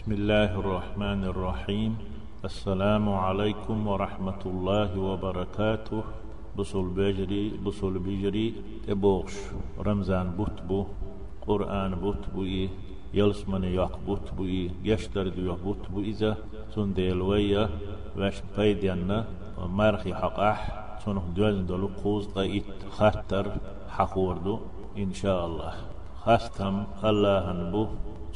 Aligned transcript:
بسم 0.00 0.12
الله 0.12 0.50
الرحمن 0.60 1.24
الرحيم 1.24 1.92
السلام 2.44 3.08
عليكم 3.08 3.86
ورحمة 3.86 4.42
الله 4.46 4.98
وبركاته 4.98 6.02
بصل 6.56 6.86
بجري 6.96 7.60
بصل 7.64 7.98
بجري 7.98 8.54
تبوش 8.86 9.32
رمزان 9.86 10.30
بوتبو 10.40 10.86
قرآن 11.46 11.92
بوتبو 12.00 12.42
يلسمن 13.14 13.64
يق 13.64 13.98
بوتبو 14.06 14.44
يشتر 14.84 15.28
دو 15.28 15.54
بوتبو 15.64 16.00
إذا 16.00 16.36
تون 16.72 16.94
ديلوية 16.94 17.68
واش 18.16 18.36
مارخي 19.68 20.14
حقاح 20.14 20.60
تون 21.04 21.16
دوزن 21.36 21.66
دولو 21.66 21.90
قوز 22.04 22.26
طيت 22.26 22.64
خاتر 22.96 23.46
حقوردو 23.88 24.58
إن 24.96 25.12
شاء 25.12 25.46
الله 25.46 25.74
خاستم 26.24 26.84
الله 27.04 27.52
نبو 27.52 27.86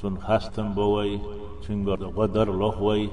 تون 0.04 0.18
خاستم 0.20 0.68
بوي 0.76 1.20
تون 1.66 1.78
قدر 2.16 2.48
لخوي 2.60 3.08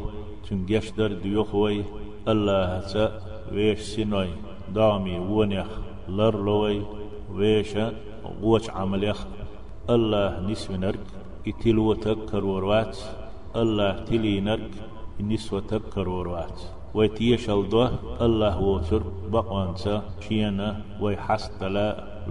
تون 0.45 0.65
جشدر 0.65 1.11
ديوخوي 1.23 1.83
الله 2.27 2.79
سا 2.91 3.05
ويش 3.53 3.79
سينوي 3.79 4.29
دامي 4.75 5.15
ونيخ 5.19 5.69
لر 6.17 6.35
لوي 6.47 6.81
ويش 7.35 7.71
قوش 8.41 8.69
عمليخ 8.69 9.19
الله 9.89 10.39
نسمنرك 10.47 11.05
اتلو 11.47 11.93
تكر 11.93 12.43
وروات 12.45 12.97
الله 13.55 13.91
تلي 14.07 14.35
نرك 14.47 14.73
النسوة 15.19 15.59
تكر 15.71 16.09
وروات 16.09 16.57
ويتيش 16.95 17.49
الدوه 17.49 17.87
الله 18.25 18.55
وتر 18.61 19.03
بقوانسا 19.31 19.95
شينا 20.25 20.69
ويحستلا 21.01 21.87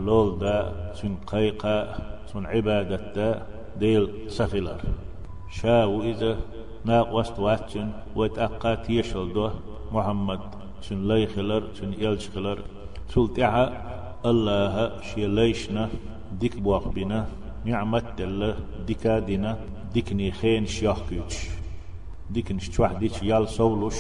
لول 0.07 0.39
دا 0.39 0.57
سن 0.99 1.15
قيقا 1.31 1.77
سن 2.31 2.47
عبادة 2.47 3.03
دا 3.17 3.60
ديل 3.77 4.09
سخلر 4.29 4.81
شاو 5.51 6.03
إذا 6.03 6.39
ناق 6.85 7.15
وست 7.15 7.39
واتشن 7.39 7.93
ويتأقا 8.17 8.75
تيشل 8.75 9.33
دوه 9.33 9.55
محمد 9.93 10.41
سن 10.81 11.09
لي 11.09 11.27
خلر 11.27 11.63
سن 11.75 11.93
يلش 11.99 12.29
خلر 12.29 12.59
سلطعها 13.09 13.65
الله 14.27 15.01
شي 15.03 15.27
ليشنا 15.27 15.89
ديك 16.41 16.59
بواق 16.59 16.89
بنا 16.89 17.27
نعمت 17.65 18.21
الله 18.21 18.57
ديكادنا 18.87 19.59
ديكني 19.95 20.33
خين 20.33 20.67
شياخكيتش 20.67 21.37
ديكن 22.31 22.59
شتوح 22.59 22.93
ديش 22.93 23.23
يال 23.23 23.49
سولوش 23.49 23.97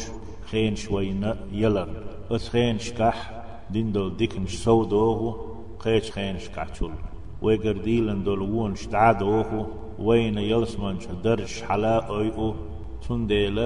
خين 0.50 0.76
شوينا 0.76 1.36
يلر. 1.52 1.88
أس 2.30 2.48
خين 2.48 2.78
شكح 2.78 3.42
دين 3.70 3.92
دول 3.92 4.16
ديكن 4.16 4.46
سودوه 4.46 5.56
قيش 5.78 6.10
خين 6.10 6.38
شكحتول 6.38 6.92
ويقرديلن 7.42 8.24
دول 8.24 8.42
وون 8.42 8.74
شتعادوه 8.74 9.66
وين 9.98 10.38
يلسمن 10.38 10.98
درش 11.24 11.62
حلا 11.62 11.94
اويو 12.08 12.54
تنديل 13.08 13.58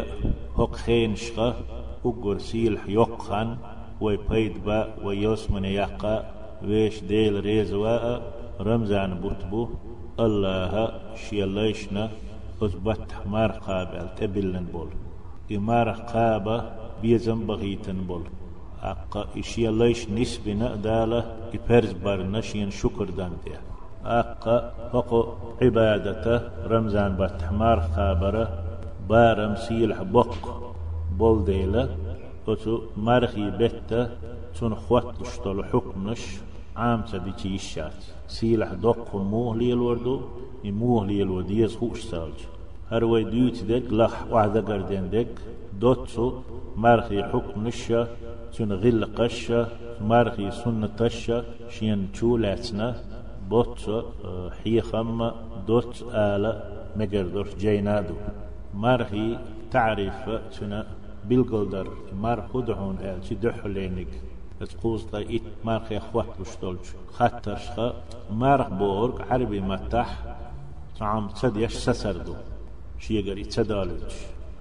هق 0.58 0.74
خين 0.74 1.16
شقه 1.16 1.56
وقر 2.04 2.38
سيلح 2.38 2.88
يقخن 2.88 3.56
ويبيد 4.00 4.64
با 4.64 4.94
ويلسمن 5.04 5.64
يقا 5.64 6.16
ويش 6.62 7.00
ديل 7.02 7.40
ريزواء 7.40 8.04
رمزان 8.60 9.14
بوتبو 9.20 9.68
الله 10.20 10.72
شيليشنا 11.14 12.10
أثبت 12.62 13.14
مار 13.26 13.50
قابل 13.52 14.14
تبلن 14.14 14.66
بول. 14.72 14.90
إمار 15.56 15.90
قابة 15.90 16.58
بيزن 17.02 17.46
بغيتن 17.46 17.98
بول. 18.08 18.24
أقا 18.84 19.26
إشيليش 19.38 20.08
نسبنا 20.10 20.74
دالة 20.76 21.20
إبرز 21.54 21.92
برنشين 21.92 22.70
شكر 22.70 23.04
دانتيا 23.18 23.60
أقا 24.04 24.56
فقو 24.92 25.24
عبادته 25.62 26.40
رمزان 26.66 27.16
بتحمار 27.16 27.80
خابرة 27.80 28.44
بارم 29.08 29.54
سيلح 29.56 30.02
بق 30.02 30.34
بول 31.18 31.44
ديلا 31.44 31.88
أتو 32.48 32.80
مرخي 32.96 33.50
بيتا 33.50 34.00
تون 34.56 34.74
خوات 34.74 35.20
لشتول 35.20 35.64
حكمش 35.64 36.22
عام 36.76 37.00
تدي 37.02 37.54
يشات 37.54 38.00
سيلح 38.28 38.72
دق 38.72 39.16
موه 39.16 39.56
لي 39.56 39.72
الوردو 39.72 40.20
يموه 40.64 41.06
لي 41.06 41.22
الوديز 41.22 41.76
خوش 41.76 42.00
سالج 42.02 42.40
هر 42.90 43.04
وي 43.04 43.24
ديوت 43.24 43.58
دك 43.70 43.92
لح 43.92 44.14
وعدا 44.32 44.60
قردين 44.60 45.10
دك 45.10 45.34
دوتسو 45.80 46.26
مرخي 46.76 47.22
حكم 47.22 47.66
نشا 47.66 48.00
تون 48.54 48.72
غل 48.72 49.04
قشا 49.18 49.60
مرخي 50.00 50.50
سنة 50.50 50.86
تشا 50.98 51.44
شين 51.74 52.12
تشولاتنا 52.12 52.88
بوت 53.50 53.82
حيخم 54.58 55.30
دوت 55.66 55.94
آلا 56.26 56.52
مقردور 56.96 57.48
جينادو 57.58 58.16
مرخي 58.74 59.38
تعرف 59.72 60.22
تنا 60.54 60.86
بالقلدر 61.28 61.88
مر 62.22 62.38
خدعون 62.52 62.96
آل 63.08 63.24
شي 63.26 63.34
دحلينك 63.34 64.12
تقوز 64.60 65.02
تا 65.12 65.18
إت 65.34 65.46
مارخ 65.64 65.92
يخوات 65.92 66.30
بشتولج 66.40 66.84
خطر 67.16 67.56
شخا 67.56 67.88
مارخ 68.40 68.68
بورق 68.68 69.32
عربي 69.32 69.60
متح 69.60 70.10
تعام 70.98 71.28
تسد 71.28 71.56
يش 71.56 71.74
سسردو 71.76 72.34
شي 73.04 73.14
يقري 73.18 73.44
تسدالج 73.44 74.02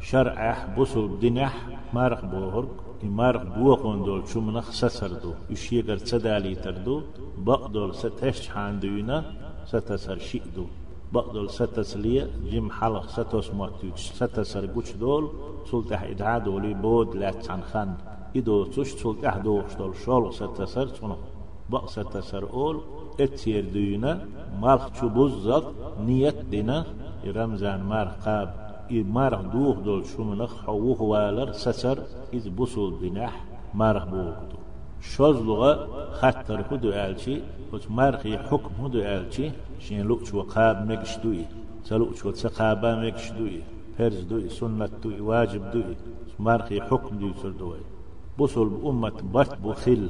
شرع 0.01 0.75
بوصل 0.75 1.19
دنح 1.19 1.53
مارخ 1.93 2.25
بورق 2.25 2.73
مارخ 3.03 3.43
بوقون 3.43 4.03
دول 4.03 4.27
شو 4.27 4.39
منخ 4.47 4.71
سسردو 4.71 5.33
يش 5.49 5.73
يقر 5.73 5.97
تسدالي 5.97 6.55
تردو 6.55 6.95
بقدول 7.45 7.95
ستش 7.95 8.47
حاندوينا 8.53 9.17
ستسر 9.71 10.17
شئدو 10.17 10.65
بقدول 11.13 11.49
ستسلية 11.49 12.25
جيم 12.49 12.71
حلق 12.71 13.07
ستوس 13.09 13.47
ماتوش 13.53 14.01
ستسر 14.19 14.65
قوش 14.73 14.91
دول 14.91 15.25
سلطح 15.71 16.01
إدعادولي 16.03 16.73
بود 16.73 17.15
لاتسان 17.15 17.61
خان 17.69 17.89
إدو 18.35 18.65
تش 18.73 18.93
تلت 18.93 19.25
أحدو 19.25 19.61
شتول 19.71 19.95
شول 20.05 20.33
ستسر 20.33 20.87
تنو 20.87 21.15
بق 21.69 21.85
ستسر 21.95 22.43
أول 22.53 22.77
اتسير 23.21 23.65
دينا 23.73 24.27
مالخ 24.61 25.05
بوزت 25.05 25.65
نيت 26.05 26.39
دينا 26.51 26.85
رمزان 27.35 27.83
مار 27.83 28.07
قاب 28.25 28.49
إي 28.91 29.03
مارخ 29.03 29.41
دوخ 29.41 29.77
دول 29.79 30.05
شمنخ 30.05 30.51
حووه 30.65 31.01
والر 31.01 31.51
سسر 31.51 31.97
إذ 32.33 32.49
بوصل 32.49 32.91
بناح 33.01 33.45
مارخ 33.73 34.05
بوغدو 34.05 34.57
شوز 35.01 35.37
لغة 35.47 35.71
خطر 36.19 36.59
هدو 36.71 36.89
آلشي 36.89 37.35
وش 37.73 37.85
مارخي 37.89 38.37
حكم 38.37 38.73
هدو 38.81 38.99
آلشي 38.99 39.51
شين 39.79 40.01
لوكش 40.01 40.33
وقاب 40.33 40.91
مكشدوي 40.91 41.45
سلوكش 41.83 42.25
وتسقابا 42.25 42.95
مكشدوي 42.95 43.61
فرز 43.97 44.21
دوي 44.29 44.49
سنة 44.49 44.89
دوي 45.03 45.21
واجب 45.21 45.71
دوي 45.71 45.95
مارخي 46.39 46.81
حكم 46.81 47.17
دوي 47.17 47.33
سردوي 47.41 47.79
بوصل 48.37 48.69
بأمة 48.69 49.17
بات 49.33 49.61
بخل 49.63 50.09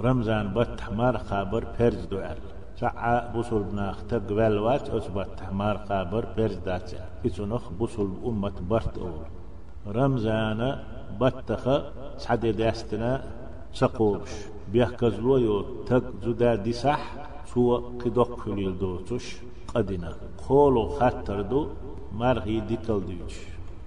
رمزان 0.00 0.48
بات 0.54 0.80
حمار 0.80 1.18
خابر 1.18 1.64
فرز 1.78 2.06
دوار 2.06 2.38
سعى 2.80 3.32
بوصل 3.32 3.62
بناخ 3.62 4.02
تقبل 4.02 4.58
وات 4.58 4.90
أثبت 4.90 5.40
حمار 5.40 5.76
خابر 5.88 6.26
فرز 6.36 6.56
دات 6.66 6.90
إتنخ 7.26 7.64
بوصل 7.78 8.06
بأمة 8.06 8.52
بات 8.70 8.98
أول 8.98 9.26
رمزان 9.96 10.78
باتخ 11.20 11.64
سعد 12.18 12.46
داستنا 12.46 13.24
سقوش 13.72 14.30
بيحكزلو 14.72 15.36
يو 15.36 15.62
تق 15.86 16.04
زدا 16.24 16.54
دي 16.54 16.72
صح 16.72 17.02
سوى 17.54 17.76
قدق 18.04 18.38
خليل 18.40 18.78
دوتش 18.78 19.36
قدنا 19.74 20.12
خولو 20.38 20.88
خطر 20.88 21.40
دو 21.42 21.68
مرغي 22.12 22.60
ديكل 22.60 23.00
ديوش 23.06 23.36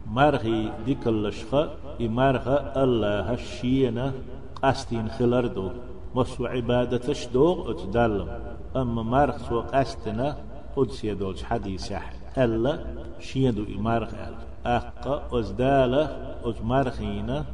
مرغي 0.08 0.72
ديكل 0.86 1.28
لشخة 1.28 1.70
إمارغة 2.02 2.84
الله 2.84 3.34
الشينا 3.34 4.14
قاستين 4.62 5.08
خلردو 5.10 5.70
مسو 6.16 6.46
عبادتش 6.46 7.28
دوغ 7.28 7.70
اتدلم. 7.72 8.30
أما 8.76 9.04
مارغ 9.04 9.38
سو 9.38 9.62
قاستنا 9.62 10.38
قدس 10.76 11.04
يدولش 11.04 11.44
حديث 11.44 11.94
ألا 12.38 12.74
شيدو 13.20 13.64
إمارغ 13.78 14.10
أل 14.28 14.36
أقا 14.66 15.40
أزدالة 15.40 16.04
أزمارغينا 16.50 17.46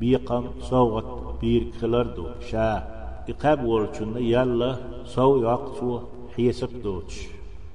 بيقم 0.00 0.44
صوغت 0.60 1.40
بير 1.40 1.72
خلردو. 1.80 2.26
شا 2.50 2.68
إقاب 3.28 3.60
ورچون 3.64 4.16
يلا 4.16 4.70
سو 5.04 5.30
يقصو 5.42 6.00
حيسب 6.36 6.82
دوش 6.82 7.28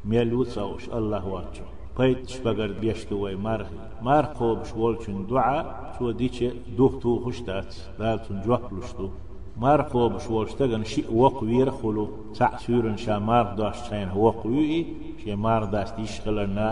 ميلو 0.06 0.44
سوش 0.44 0.90
الله 0.98 1.28
واتشو 1.28 1.64
بيت 1.98 2.30
شبغر 2.30 2.72
بيشتو 2.82 3.16
وي 3.16 3.36
مارخي 3.36 3.78
مارخو 4.02 4.56
بشولچن 4.56 5.18
دعاء 5.30 5.66
شو 6.00 6.12
ديچه 6.12 6.50
دوخ 6.78 6.94
تو 7.02 7.20
خوشتات 7.24 7.76
دالتون 8.00 8.42
جوكلشتو 8.42 9.10
مارخو 9.58 10.10
بشولشتغن 10.10 10.84
شي 10.84 11.04
وق 11.12 11.44
وير 11.44 11.72
خلو. 11.72 12.10
تع 12.38 12.58
سورن 12.58 12.98
شا 12.98 13.20
مار 13.20 13.56
داش 13.58 13.90
شين 13.90 14.10
وق 14.16 14.46
وي 14.46 14.86
شي 15.24 15.36
مار 15.36 15.66
داش 15.66 15.90
يشغلنا 16.00 16.70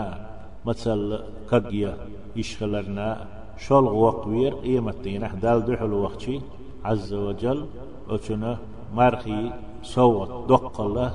مثل 0.66 1.18
كقيا 1.50 1.96
يشغلنا 2.36 3.26
شول 3.58 3.84
وق 3.84 4.28
وير 4.28 4.54
قيمتين 4.54 5.28
دال 5.42 5.64
دحل 5.66 5.92
وقتي 5.92 6.40
عز 6.84 7.14
وجل 7.14 7.66
وچنا 8.10 8.58
مارخي 8.94 9.52
صوت 9.82 10.30
دق 10.48 10.80
الله 10.80 11.10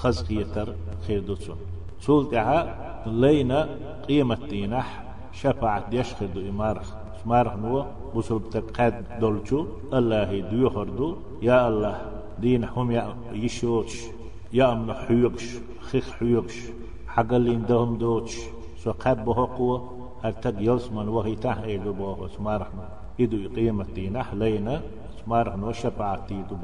خزقيتر 0.00 0.68
خير 1.06 1.20
دوتون 1.20 1.56
سولتها 2.00 2.58
لينا 3.06 3.68
تينح 4.50 5.02
شفاعة 5.32 5.84
يشخد 5.92 6.38
إمارخ 6.38 7.01
إمارخ 7.26 7.54
نو 7.56 7.84
بسر 8.14 8.36
بتقاد 8.38 8.94
دولشو 9.20 9.60
الله 9.98 10.30
دو 10.98 11.08
يا 11.42 11.68
الله 11.68 11.96
دين 12.42 12.64
هم 12.64 12.90
يا 12.90 13.04
يشوش 13.32 13.92
يا 14.52 14.72
أمن 14.72 14.92
حيوكش 14.94 15.46
خيخ 15.88 16.06
حيوكش 16.18 16.56
حقلين 17.14 17.62
دهم 17.68 17.90
دوش 18.02 18.32
سو 18.82 18.92
قد 19.02 19.24
بهقوة 19.24 19.78
هرتق 20.22 20.56
يلسمن 20.68 21.08
وهي 21.08 21.34
تحيل 21.36 21.84
بوغ 21.98 22.18
إمارخ 22.40 22.68
إدو 23.20 23.38
قيمة 23.56 23.86
دينه 23.94 24.26
لينا 24.40 24.76
إمارخ 25.26 25.54
نو 25.62 25.72
شفاعة 25.72 26.26
تيدو 26.26 26.56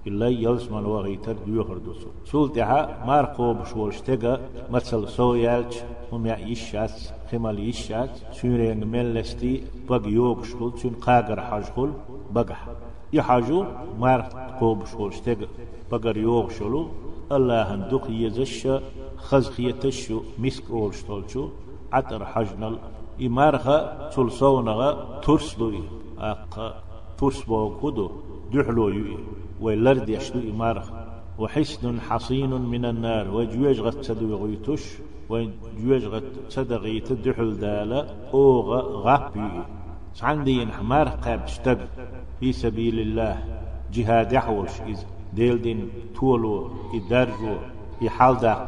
إلا 0.06 0.28
يلسمن 0.28 0.84
وغيتر 0.84 1.36
ديوخر 1.46 1.78
دوسو 1.78 2.08
سولتها 2.24 3.04
مارقو 3.06 3.54
بشولشتغا 3.54 4.40
مثل 4.70 5.08
سو 5.08 5.34
يالج 5.34 5.74
هم 6.12 6.26
يا 6.26 6.36
إيشات 6.36 6.96
خمال 7.30 7.58
إيشات 7.58 8.10
سورين 8.32 8.86
ملستي 8.86 9.62
بغ 9.88 10.08
يوغشول 10.08 10.78
سون 10.78 10.94
قاقر 11.06 11.40
حاجخول 11.40 11.90
بغح 12.34 12.68
يحاجو 13.12 13.64
مارقو 14.00 14.74
بشولشتغا 14.74 15.48
بغر 15.90 16.16
يوغشولو 16.16 16.82
الله 17.32 17.62
هندوق 17.74 18.06
يزش 18.10 18.68
خزخيتشو 19.16 20.18
مسك 20.38 20.64
أولشتولشو 20.70 21.48
عطر 21.92 22.24
حجنل 22.24 22.78
إمارخا 23.26 24.08
تلصونغا 24.14 25.20
ترسلوي 25.24 25.82
أقا 26.18 26.68
ترسبو 27.18 27.70
ولرد 29.61 30.09
يشدو 30.09 30.39
إمارخ 30.51 30.91
وحسن 31.39 32.01
حصين 32.01 32.49
من 32.49 32.85
النار 32.85 33.35
وجوج 33.35 33.79
غت 33.79 34.05
تدو 34.05 34.45
غيتوش 34.45 34.83
وجوج 35.29 36.05
غت 36.05 36.23
تدغي 36.49 36.99
تدحل 36.99 37.59
دالا 37.59 38.07
أوغ 38.33 38.67
غابي. 39.03 39.51
عندي 40.21 40.67
حمار 40.67 41.07
قاب 41.09 41.43
اشتد 41.43 41.87
في 42.39 42.51
سبيل 42.51 42.99
الله 42.99 43.35
جهاد 43.93 44.33
يحوش 44.33 44.81
إذ 44.81 44.99
ديل 45.33 45.61
دين 45.61 45.89
تولو 46.15 46.69
إدارجو. 46.93 47.55
يحال 48.01 48.37
داق 48.37 48.65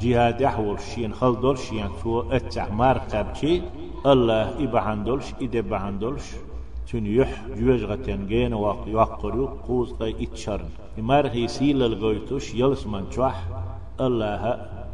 جهاد 0.00 0.40
يحوش 0.40 0.80
شين 0.94 1.14
خلدول 1.14 1.58
شين 1.58 1.88
تو 2.02 2.22
أتع 2.32 2.68
مار 2.68 2.98
قاب 2.98 3.34
شي 3.34 3.62
الله 4.06 4.64
إبا 4.64 4.80
عندولش 4.80 5.28
إدبا 5.42 5.76
عندولش 5.76 6.26
تون 6.94 7.06
يح 7.06 7.32
جوج 7.58 7.82
غتين 7.84 8.26
جين 8.26 8.52
واق 8.54 8.82
يوقرو 8.86 9.46
قوز 9.66 9.92
قي 9.92 10.24
اتشرن 10.24 10.70
يمار 10.98 11.26
هي 11.28 11.48
سيل 11.48 11.82
الغويتوش 11.82 12.54
يلس 12.54 12.86
من 12.86 13.04
جوح 13.14 13.36
الله 14.00 14.42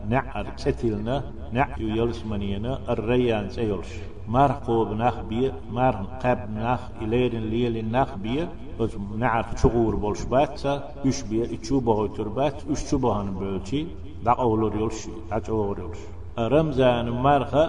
نعر 0.08 0.46
ستلنا 0.56 1.16
نعيو 1.52 1.88
يلس 1.98 2.20
منينا 2.30 2.72
الريان 2.92 3.50
سيلش 3.50 3.90
مار 4.28 4.52
قوب 4.66 4.88
ناخ 5.02 5.16
بيه 5.30 5.52
مار 5.76 5.94
قاب 6.22 6.40
ناخ 6.54 6.80
إليرن 7.02 7.44
ليل 7.52 7.76
ناخ 7.92 8.10
بيه. 8.24 8.48
öz 8.80 8.92
نعر 9.18 9.44
çuğur 9.60 10.02
bolş 10.02 10.30
batsa 10.30 10.92
üç 11.04 11.30
bir 11.30 11.50
üçü 11.50 11.86
boğutur 11.86 12.36
bat 12.36 12.56
üç 12.70 12.88
çubuğun 12.88 13.40
bölçi 13.40 13.86
da 14.24 14.34
olur 14.36 14.74
yolş 14.74 15.06
aç 15.30 15.48
olur 15.48 15.78
yolş 15.78 15.98
Ramzan 16.38 17.06
marha 17.24 17.64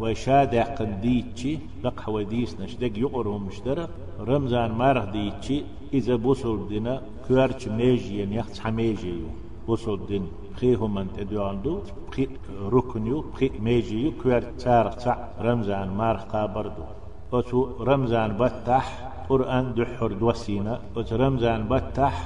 وشاد 0.00 0.54
قديتشي 0.54 1.58
لق 1.84 2.00
حواديس 2.00 2.60
نشدق 2.60 2.98
يقرهم 2.98 3.46
مشترك 3.46 3.90
رمزان 4.20 4.70
مارخ 4.72 5.04
ديتشي 5.04 5.62
إذا 5.94 6.16
بوصل 6.16 6.68
دينا 6.68 7.02
كوارش 7.28 7.68
ميجي 7.68 8.36
يخت 8.36 8.58
حميجي 8.58 9.14
بوصل 9.66 10.06
دين 10.06 10.26
خيهم 10.60 10.94
من 10.94 11.06
تدواندو 11.16 11.80
بخي 12.08 12.28
ركنيو 12.74 13.20
بخي 13.20 13.50
ميجيو 13.60 14.12
كوار 14.22 14.42
تار 14.42 14.92
تع 14.92 15.16
رمزان 15.40 15.88
مارخ 15.88 16.22
قابردو. 16.32 16.84
وتو 17.32 17.58
رمزان 17.80 18.30
بتح 18.40 18.86
قرآن 19.28 19.74
دحر 19.74 20.12
دوسينا. 20.12 20.80
وتو 20.96 21.16
رمزان 21.16 21.68
بتح 21.70 22.16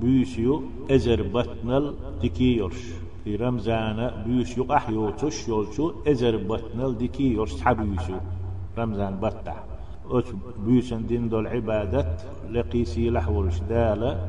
بيسيو 0.00 0.62
أزر 0.90 1.22
بطنل 1.34 1.94
تكيورش 2.22 2.82
في 3.24 3.36
رمزان 3.36 4.24
بيوش 4.26 4.58
يقح 4.58 4.88
يوتش 4.90 5.48
يولشو 5.48 5.92
ازر 6.08 6.36
بطنل 6.36 6.98
ديكي 6.98 7.32
يورش 7.32 7.62
حبيوشو 7.62 8.14
رمزان 8.78 9.16
بطع 9.16 9.56
أت 10.10 10.24
بيوشن 10.66 11.06
دين 11.06 11.28
دول 11.28 11.46
عبادة 11.46 12.16
لقيسي 12.50 13.10
لحولش 13.10 13.58
دالة 13.60 14.28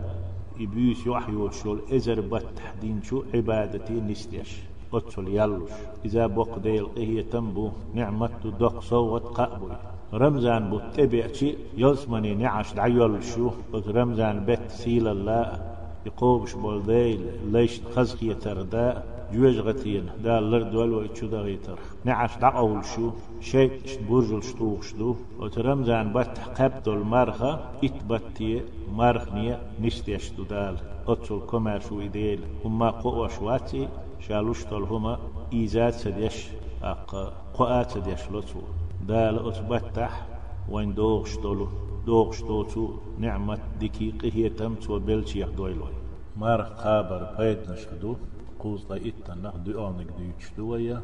يبيوش 0.59 1.05
يوح 1.05 1.29
يوشول 1.29 1.81
ازر 1.95 2.21
بطح 2.21 2.73
دين 2.81 3.01
شو 3.03 3.23
عبادتي 3.33 3.93
نستيش 3.93 4.51
أتسل 4.93 5.27
يلوش 5.27 5.69
إذا 6.05 6.27
بق 6.27 6.57
ديل 6.57 6.87
إهي 6.97 7.23
تنبو 7.23 7.71
نعمة 7.93 8.29
دق 8.59 8.79
صوت 8.79 9.23
قابل 9.23 9.69
رمزان 10.13 10.63
بتبعتي 10.71 11.55
يلسمني 11.77 12.35
نعش 12.35 12.73
دعيول 12.73 13.23
شو 13.23 13.51
رمزان 13.87 14.45
بيت 14.45 14.71
سيل 14.71 15.07
الله 15.07 15.74
يقوبش 16.05 16.53
بول 16.53 16.83
ديل 16.85 17.21
ليش 17.51 17.81
خزقية 17.95 18.33
تردا 18.33 19.03
جوج 19.33 19.59
غتين 19.59 20.05
دا 20.23 20.39
لرد 20.39 20.75
ول 20.75 20.93
ويتشو 20.93 21.27
دا 21.27 21.39
غيتر. 21.39 21.79
نعش 22.05 22.37
دا 22.37 22.47
أول 22.47 22.85
شو 22.85 23.11
شيء 23.41 23.71
برجل 24.09 24.43
شتوخ 24.43 24.81
شدو 24.83 25.15
وترمزان 25.39 26.13
بات 26.13 26.39
قبض 26.39 26.89
المرخة 26.89 27.59
اتبتي 27.83 28.61
مرخنية 28.93 29.59
نستيشتو 29.81 30.43
دال. 30.43 30.77
أتصل 31.07 31.41
كمار 31.51 31.79
شو 31.79 32.01
إديل 32.01 32.39
هما 32.65 32.89
قوة 32.89 33.27
شواتي 33.27 33.87
شالوش 34.19 34.65
هما 34.67 35.19
إيزاد 35.53 35.93
سديش 35.93 36.47
أق 36.83 37.33
قوات 37.53 37.91
سديش 37.91 38.31
لطو 38.31 38.61
دال 39.07 39.47
أتبتح 39.47 40.25
وين 40.69 40.93
دوغش 40.93 41.37
دولو. 41.37 41.67
دوغش 42.05 42.41
دوتو 42.41 42.89
نعمة 43.19 43.57
دقيقة 43.81 44.29
هي 44.33 44.49
تم 44.49 44.75
تو 44.75 44.99
بلشي 44.99 45.41
يخدويلوي 45.41 45.93
مار 46.37 46.63
خابر 46.63 47.21
بيد 47.37 47.71
نشهدو 47.71 48.15
قوز 48.59 48.85
لا 48.89 48.95
إتنا 48.95 49.53
دي 49.65 49.75
أونك 49.75 50.07
دي 50.17 50.31
يشدويا 50.37 51.01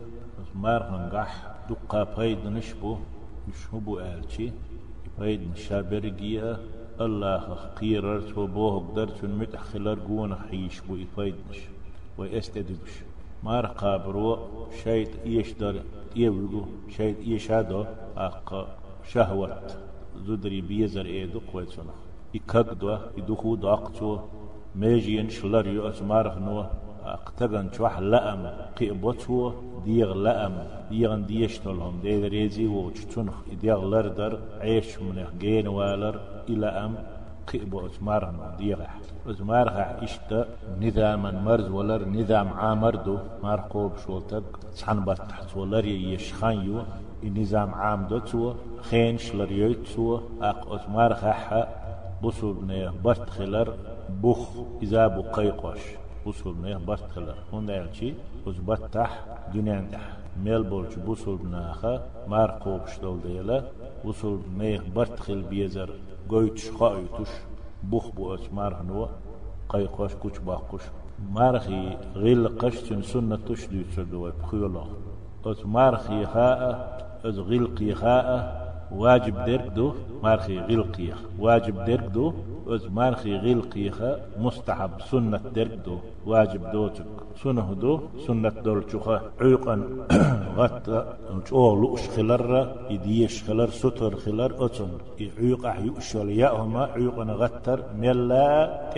مار 0.56 0.84
هنقح 0.84 1.32
دقا 1.70 2.04
بيد 2.04 2.46
نشبو 2.48 2.98
يشهبو 3.50 4.00
آلشي 4.00 4.52
بيد 5.20 5.42
نشابرقيا 5.52 6.60
الله 7.02 7.46
قيررت 7.80 8.38
وبوه 8.38 8.80
قدرت 8.88 9.26
متأخلر 9.26 10.00
قونا 10.00 10.38
حيش 10.50 10.82
بو 10.82 10.96
يفيدنش 10.96 11.60
ويستدبش 12.18 12.94
مار 13.44 13.66
قابرو 13.66 14.40
شيت 14.84 15.14
يشدر 15.26 15.76
يوغو 16.16 16.66
شيت 16.90 17.18
يشادو 17.28 17.86
أق 18.18 18.78
شهوت. 19.12 19.91
زدري 20.28 20.62
بيزر 20.62 21.06
ايدو 21.06 21.40
قويتسونا 21.54 21.94
يكاقدوا 22.34 22.98
يدخو 23.18 23.56
داقتو 23.56 24.20
ميجين 24.76 25.30
شلر 25.30 25.68
يو 25.68 25.90
اسمارخ 25.90 26.38
نو. 26.38 26.66
اقتغن 27.04 27.68
شوح 27.74 28.00
لأم. 28.00 28.44
قيبوتو 28.78 29.52
ديغ 29.86 30.14
لأم. 30.14 30.56
ديغن 30.90 31.26
ديشتلهم 31.26 32.00
ديغ 32.04 32.28
ريزي 32.28 32.68
وچتنخ 32.68 33.38
ديغ 33.62 33.80
لردر 33.92 34.40
عيش 34.62 35.00
منخ 35.00 35.30
جين 35.42 35.68
والر. 35.68 36.16
إلى 36.50 36.68
أم 36.68 36.94
قيبو 37.48 37.86
اسمارخ 37.86 38.30
نو. 38.30 38.44
ديغ 38.60 38.80
اسمارخ 39.30 39.74
اشتا 40.06 40.46
نظاما 40.82 41.32
مرز 41.32 41.70
ولر 41.70 42.02
نظام 42.10 42.48
عامردو 42.48 43.18
مارقوب 43.44 43.92
شولتك 43.98 44.44
سحن 44.72 45.00
بطحت 45.06 45.58
ولر 45.58 45.86
يشخان 45.86 46.58
يو 46.68 46.78
نظام 47.25 47.75
عام 47.75 48.07
دو 48.07 48.19
تو 48.19 48.55
خينش 48.81 49.35
لريوت 49.35 49.77
تو 49.95 50.21
اق 50.43 50.73
اسمار 50.73 51.15
خحا 51.15 51.63
بوسول 52.23 52.57
نه 52.67 52.93
برت 53.05 53.31
خلر 53.31 53.75
بوخ 54.23 54.49
اذا 54.83 55.07
بو 55.07 55.23
قيقوش 55.23 55.81
بوسول 56.25 56.57
نه 56.63 56.79
برت 56.79 57.11
خلر 57.11 57.35
هون 57.53 57.67
دايلشي 57.67 58.15
وز 58.47 58.59
بتح 58.59 59.25
دنيان 59.55 59.91
تح 59.91 60.05
ميل 60.45 60.63
بولش 60.63 60.95
بوسول 60.95 61.39
ناخا 61.51 62.07
مار 62.29 62.51
قوبش 62.51 62.99
دول 62.99 63.21
ديلا 63.23 63.65
بوسول 64.05 64.41
نه 64.59 64.81
برت 64.95 65.21
خل 65.21 65.43
بيزر 65.43 65.91
قويتش 66.29 66.71
خايتوش 66.71 67.29
بوخ 67.83 68.11
بو 68.11 68.35
اسمار 68.35 68.75
هنو 68.81 69.09
قيقوش 69.69 70.15
كوش 70.15 70.39
باقوش 70.39 70.83
مارخي 71.35 71.97
غيل 72.15 72.49
قشتن 72.49 73.03
سنة 73.03 73.37
تشدي 73.37 73.85
تشدو 73.85 74.31
بخيولا 74.43 74.85
أتمارخي 75.47 76.27
خاء 76.27 76.61
از 77.26 77.40
غلقي 77.40 77.94
خاء 77.94 78.62
واجب 78.92 79.46
درك 79.46 79.68
دو 79.76 79.94
مارخي 80.24 80.60
غلقي 80.60 81.10
واجب 81.40 81.86
درك 81.86 82.06
دو 82.14 82.34
از 82.68 82.92
مارخي 82.92 83.38
غلقي 83.38 83.90
خا 83.90 84.16
مستحب 84.40 84.92
سنة 85.12 85.38
درك 85.56 85.72
دو 85.86 85.98
واجب 86.26 86.72
دوتك 86.72 87.06
سنة 87.44 87.74
دو 87.74 88.00
سنة 88.28 88.50
دول 88.50 88.84
چوخا 88.92 89.22
عيقا 89.42 89.76
غط 90.58 90.90
أو 91.52 91.76
لؤش 91.82 92.10
خلر 92.10 92.76
يديش 92.90 93.44
خلر 93.44 93.70
ستر 93.70 94.16
خلر 94.16 94.66
اتن 94.66 94.92
عيقا 95.40 95.76
يؤشل 95.88 96.30
يأهما 96.30 96.84
عيقا 96.96 97.24
غتر 97.24 97.80
ملا 98.02 98.50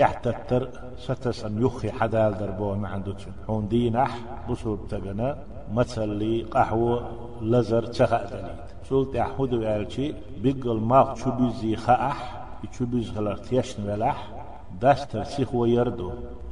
احتتر 0.04 0.70
ستسن 0.98 1.66
يخي 1.66 1.92
حدال 1.92 2.38
دربو 2.38 2.76
ما 2.76 2.88
عنده 2.88 3.16
هون 3.50 3.68
دينح 3.68 4.12
بصور 4.50 4.80
تغنى 4.90 5.36
مثل 5.74 6.10
لي 6.10 6.44
قحوة 6.44 7.10
لزر 7.42 7.86
تخأ 7.86 8.26
دليل 8.26 8.56
سلطة 8.90 9.22
أحمد 9.22 9.54
وعلشي 9.54 10.14
بيقل 10.42 10.80
ما 10.80 11.16
شبيزي 11.16 11.76
خأح 11.76 12.46
يشبيز 12.64 13.12
غلر 13.18 13.38
تيشن 13.38 13.90
ولح 13.90 14.28
داستر 14.82 15.24
سيخ 15.24 15.56
ويردو 15.56 16.12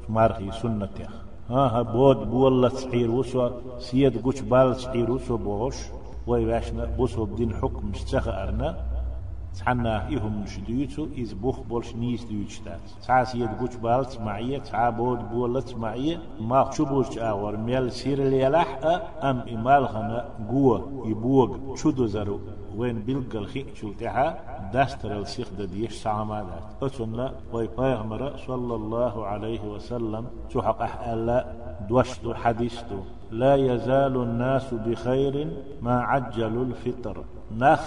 مارغي 0.09 0.51
سنته 0.51 1.07
ها 1.49 1.67
ها 1.67 1.81
بود 1.81 2.29
بولا 2.31 2.69
تحير 2.69 3.11
وسو 3.11 3.49
سيد 3.79 4.23
قوش 4.23 4.41
بال 4.41 4.75
تحير 4.75 5.11
وسو 5.11 5.37
بوش 5.37 5.75
ويباشنا 6.27 6.85
بوسو 6.85 7.25
بدين 7.25 7.53
حكم 7.53 7.89
مستخ 7.89 8.27
أرنا. 8.27 8.90
تحنا 9.59 10.07
إيهم 10.07 10.41
مش 10.43 10.59
ديوتو 10.59 11.07
إز 11.19 11.33
بوخ 11.33 11.59
بولش 11.59 11.95
نيس 11.95 12.23
ديوتشتات 12.23 12.79
تحا 13.03 13.23
سيد 13.23 13.49
قوش 13.59 13.75
بالت 13.75 14.19
معية 14.21 14.57
تحا 14.59 14.89
بود 14.89 15.29
بولت 15.31 15.75
معية 15.75 16.19
ما 16.39 16.63
تشبوش 16.63 17.17
آور 17.17 17.57
ميال 17.57 17.91
سير 17.91 18.23
ليلاح 18.23 18.79
أم 19.23 19.37
إمال 19.39 19.87
خنا 19.87 20.29
قوة 20.49 21.03
يبوغ 21.05 21.75
شدو 21.75 22.05
زرو 22.05 22.39
وين 22.77 22.99
بلقل 23.01 23.45
خي 23.45 23.65
شلتها 23.75 24.25
داستر 24.73 25.19
السيخ 25.19 25.49
ديش 25.53 25.93
سعمالات 25.93 26.63
أتنا 26.83 27.33
وي 27.53 27.67
پیغمبر 27.67 28.37
صلى 28.47 28.75
الله 28.75 29.25
عليه 29.25 29.61
وسلم 29.61 30.25
تحق 30.53 30.81
أحألا 30.81 31.45
دوشتو 31.89 32.33
حديثتو 32.33 32.99
لا 33.31 33.55
يزال 33.55 34.15
الناس 34.17 34.73
بخير 34.73 35.47
ما 35.81 36.01
عجلوا 36.01 36.65
الفطر 36.65 37.23
نخ 37.52 37.80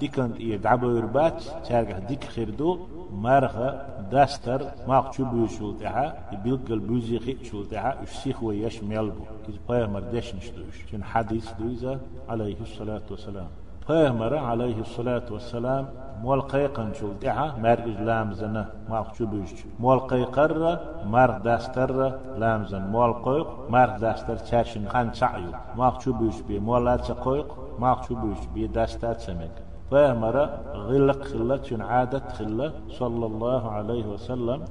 ديكنت 0.00 0.40
يدعبو 0.40 0.90
يربات 0.90 1.42
تارجع 1.68 1.98
ديك 1.98 2.24
خيردو 2.24 2.78
مارغا 3.12 3.68
داستر 4.12 4.60
ما 4.88 5.00
تشبو 5.10 5.46
شولتها 5.46 6.04
يبلغ 6.32 6.78
بوزي 6.78 7.18
خي 7.18 7.44
شولتها 7.44 7.96
يشسيخ 8.02 8.42
ويش 8.42 8.82
ميلبو 8.82 9.24
كيز 9.46 9.56
باير 9.68 9.86
مردش 9.90 10.34
نشتوش 10.34 10.76
شن 10.90 11.04
حديث 11.04 11.52
دويزا 11.58 12.00
عليه 12.28 12.60
الصلاة 12.60 13.02
والسلام 13.10 13.48
پیغمبر 13.88 14.36
عليه 14.36 14.80
الصلاة 14.80 15.26
والسلام 15.30 15.88
مول 16.22 16.40
قيقن 16.40 16.94
شو 16.94 17.12
دعا 17.22 17.46
مار 17.62 17.78
إجلام 17.78 18.32
زنا 18.32 18.66
ما 18.90 19.02
خشبوش 19.02 19.50
مول 19.80 19.98
قيقر 19.98 20.78
مار 21.06 21.38
داستر 21.38 22.18
لامزن 22.38 22.82
مول 22.82 23.12
قيق 23.12 23.70
مار 23.70 23.98
داستر 23.98 24.36
تشاشن 24.36 24.88
خان 24.88 25.12
سعيو 25.12 25.52
ما 25.76 25.90
خشبوش 25.90 26.40
بي 26.40 26.58
مولات 26.58 27.10
قيق 27.10 27.48
ما 27.65 27.65
خشبوش 27.85 28.37
بي 28.53 28.67
داستات 28.67 29.19
سمك. 29.19 29.51
پیغمبر 29.91 30.49
غلق 30.73 31.23
خلة 31.23 31.63
شن 31.63 31.81
عادة 31.81 32.19
خلة 32.19 32.73
صلى 32.89 33.25
الله 33.25 33.71
عليه 33.71 34.05
وسلم 34.05 34.65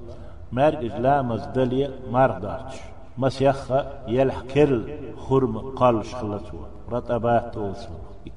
مار 0.53 0.73
إجلام 0.79 1.37
زدلية 1.37 1.91
مار 2.13 2.39
دارش 2.39 2.75
مسيخ 3.19 3.73
يلح 4.09 4.41
كرل 4.41 4.99
خرم 5.17 5.59
قالش 5.59 6.15
خلتو 6.15 6.57
رطبات 6.93 7.55
توسو 7.55 7.91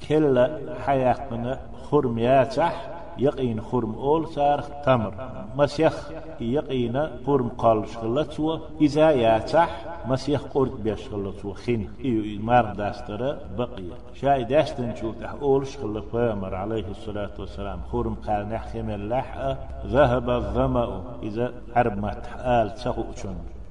كل 0.08 0.48
حياتنا 0.86 1.60
خرم 1.92 2.18
ياتح 2.20 2.99
يقين 3.18 3.62
خرم 3.62 3.96
أول 3.96 4.28
صار 4.28 4.62
تمر. 4.62 5.14
مسيخ 5.58 6.12
يقين 6.42 7.10
خرم 7.26 7.50
قال 7.50 7.88
شغلتوا 7.88 8.58
إذا 8.82 9.12
ياتح 9.12 9.86
مسيخ 10.08 10.44
قرد 10.44 10.84
بيش 10.84 11.02
شغلتوا 11.02 11.54
خين. 11.54 11.90
إيو 12.06 12.42
مار 12.42 12.74
داسترا 12.74 13.38
بقية. 13.58 13.94
شاي 14.14 14.44
داستن 14.44 14.96
شو 14.96 15.14
أول 15.42 15.68
شغل 15.68 16.02
فامر 16.02 16.56
عليه 16.56 16.88
الصلاة 16.92 17.32
والسلام. 17.40 17.80
خرم 17.92 18.16
قال 18.16 18.50
نحكم 18.50 18.90
اللحقة 18.90 19.58
ذهب 19.86 20.30
الظمأ. 20.30 21.02
إذا 21.24 21.54
عرب 21.76 21.98
ما 21.98 22.14
تحال 22.14 22.74
تسخو 22.74 23.04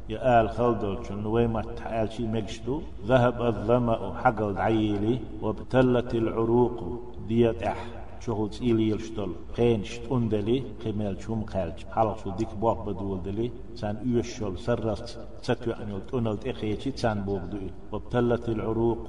يا 0.09 0.41
آل 0.41 0.51
خلدل 0.51 0.99
شن. 1.09 1.27
ويما 1.27 1.63
تعال 1.63 2.13
شي 2.13 2.27
مجشدو 2.27 2.83
ذهب 3.07 3.43
الظمأ. 3.43 4.15
حق 4.25 4.43
العيلي 4.43 5.19
وابتلت 5.43 6.15
العروق. 6.15 6.85
ديت 7.29 7.63
أح. 7.63 7.87
شغل 8.21 8.51
إلي 8.69 8.89
يلشتل 8.89 9.33
قين 9.57 9.85
شت 9.85 10.13
أندلي 10.13 10.63
قمال 10.85 11.17
شوم 11.23 11.41
قالج 11.53 11.79
حالا 11.95 12.15
شو 12.21 12.31
ديك 12.39 12.53
بوق 12.63 12.79
بدول 12.87 13.23
دلي 13.23 13.51
سان 13.81 13.97
يوشل 14.07 14.59
سرست 14.59 15.09
ستو 15.43 15.71
أن 15.71 15.89
يلتونلت 15.95 16.47
إخيتي 16.47 16.91
بوق 17.27 17.45
دوي 17.53 17.71
وابتلت 17.93 18.49
العروق 18.49 19.05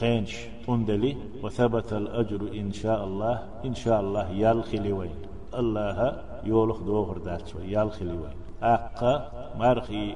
قينش 0.00 0.34
أندلي 0.68 1.16
وثبت 1.42 1.92
الأجر 1.92 2.40
إن 2.60 2.72
شاء 2.72 3.04
الله 3.04 3.34
إن 3.64 3.74
شاء 3.74 4.00
الله 4.00 4.30
يالخلي 4.30 4.92
وين 4.92 5.16
الله 5.60 5.98
يولخ 6.44 6.78
دوغر 6.88 7.18
داتشو 7.18 7.58
يالخلي 7.74 8.16
وين 8.22 8.41
أقا 8.62 9.14
مارخي 9.58 10.14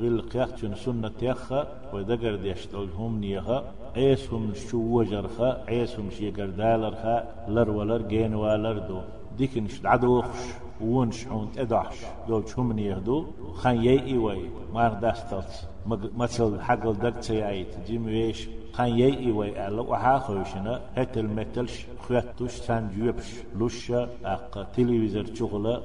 غيل 0.00 0.20
قياقتن 0.20 0.74
سنة 0.74 1.12
يخا 1.22 1.66
ودقر 1.92 2.34
ديشتل 2.36 2.88
هم 2.98 3.20
نيخا 3.20 3.64
عيسهم 3.96 4.54
شو 4.54 4.78
وجرخا 4.78 5.64
عيسهم 5.68 6.10
شي 6.10 6.30
قردالرخا 6.30 7.24
لر 7.48 7.70
ولر 7.70 8.02
جين 8.02 8.34
والر 8.34 8.78
دو. 8.78 9.00
ديكنش 9.38 9.80
عدوخش 9.84 10.67
ونش 10.80 11.26
حون 11.26 11.48
تدعش 11.52 11.98
دول 12.28 12.48
شو 12.48 12.62
من 12.62 12.78
يهدو؟ 12.78 13.26
خان 13.54 13.76
يي 13.84 14.18
وي 14.18 14.50
مار 14.74 14.92
داستلت 14.94 15.68
مثل 16.16 16.60
حقل 16.60 16.92
دك 16.92 17.16
تيايت 17.16 17.72
جيم 17.86 18.06
ويش. 18.06 18.48
خان 18.72 18.98
يي 18.98 19.32
وي 19.32 19.58
على 19.58 19.80
وحا 19.80 20.18
خوشنا 20.18 20.80
هت 20.96 21.18
المتلش 21.18 21.86
خواتوش 22.02 22.50
سان 22.50 22.90
جيبش 22.94 23.28
لوشا. 23.56 24.08
أق 24.24 24.66
تلفزيون 24.72 25.34
شغلة 25.34 25.82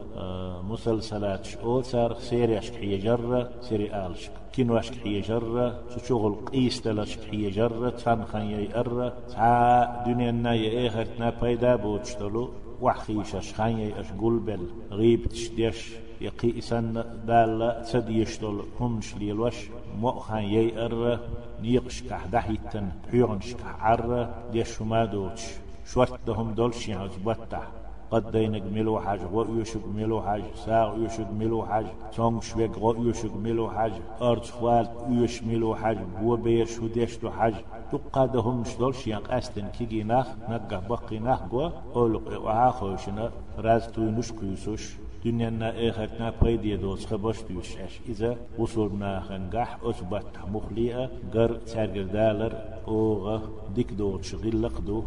مسلسلات 0.69 1.55
أو 1.63 1.81
صار 1.81 2.13
سيري 2.13 2.57
اشك 2.57 2.75
هي 2.75 2.97
جرة. 2.97 3.49
سيري 3.61 4.07
الش 4.07 4.29
كينو 4.53 4.77
اشك 4.77 5.07
هي 5.07 5.21
جرة. 5.21 5.79
شغل 6.07 6.35
قيس 6.51 6.81
تلش 6.81 7.17
هي 7.31 7.49
جرة. 7.49 7.89
تان 7.89 8.25
خان 8.25 8.41
يي 8.41 8.79
ار 8.79 9.13
تا 9.31 10.03
دنيا 10.05 10.31
نا 10.31 10.53
يي 10.53 10.87
اخرتنا 10.87 11.33
پیدا 11.41 11.75
بوچتلو. 11.75 12.49
وحخيش 12.83 13.35
اشخان 13.35 13.77
يي 13.79 13.99
اش 13.99 14.09
قلبل 14.21 14.61
غيب 14.91 15.25
تشديش 15.25 15.79
يقيسن 16.21 17.03
دال 17.27 17.85
تد 17.91 18.09
يشتل 18.09 18.57
همش 18.79 19.15
ليلوش 19.15 19.57
مؤخان 20.01 20.43
يي 20.43 20.85
ار 20.85 21.19
نيقش 21.61 22.03
كحدحيتن 22.03 22.87
حيونش 23.11 23.53
كحر 23.53 24.27
ديش 24.51 24.81
ما 24.81 25.05
دوتش 25.05 25.43
شوت 25.85 26.19
دهم 26.27 26.51
دولش 26.53 26.87
يعني 26.87 27.09
بطح 27.25 27.67
قد 28.11 28.31
دينك 28.31 28.63
ملو 28.75 28.99
حاج 28.99 29.19
غو 29.33 29.59
يشك 29.59 29.85
ملو 29.95 30.21
حاج 30.21 30.43
ساغ 30.65 31.05
يشك 31.05 31.29
ملو 31.39 31.65
حاج 31.65 31.85
تونغ 32.15 32.41
شوك 32.41 32.77
غو 32.77 33.03
يشك 33.09 33.35
ملو 33.35 33.69
حاج 33.69 33.93
أرض 34.21 34.45
خوال 34.45 34.87
يش 35.09 35.43
ملو 35.43 35.75
حاج 35.75 35.97
بو 36.21 36.35
بير 36.35 36.65
شو 36.65 36.87
ديش 36.87 37.17
دو 37.17 37.29
حاج 37.29 37.53
تقادهم 37.92 38.60
مش 38.60 38.76
دولش 38.76 39.06
يعني 39.06 39.24
قاستن 39.24 39.68
كيجي 39.68 40.02
ناخ 40.02 40.26
نقه 40.48 40.78
بقي 40.88 41.18
ناخ 41.18 41.40
غو 41.52 41.70
أولق 41.96 42.40
وعاخوشنا 42.40 43.30
راز 43.58 43.86
توي 43.86 44.10
نشكو 44.10 44.46
يسوش 44.46 44.96
دنيانا 45.24 45.88
إخرنا 45.88 46.32
بيدي 46.42 46.76
دوس 46.76 47.06
خبش 47.06 47.42
بيوشش 47.42 48.00
إذا 48.08 48.36
وصلنا 48.58 49.20
خنجح 49.20 49.78
أثبت 49.82 50.26
مخليئة 50.52 51.10
قر 51.34 51.52
تارجر 51.56 52.02
دالر 52.02 52.52
أوغا 52.88 53.42
ديك 53.74 53.92
دور 53.92 54.22
شغل 54.22 54.68
دو 54.86 55.04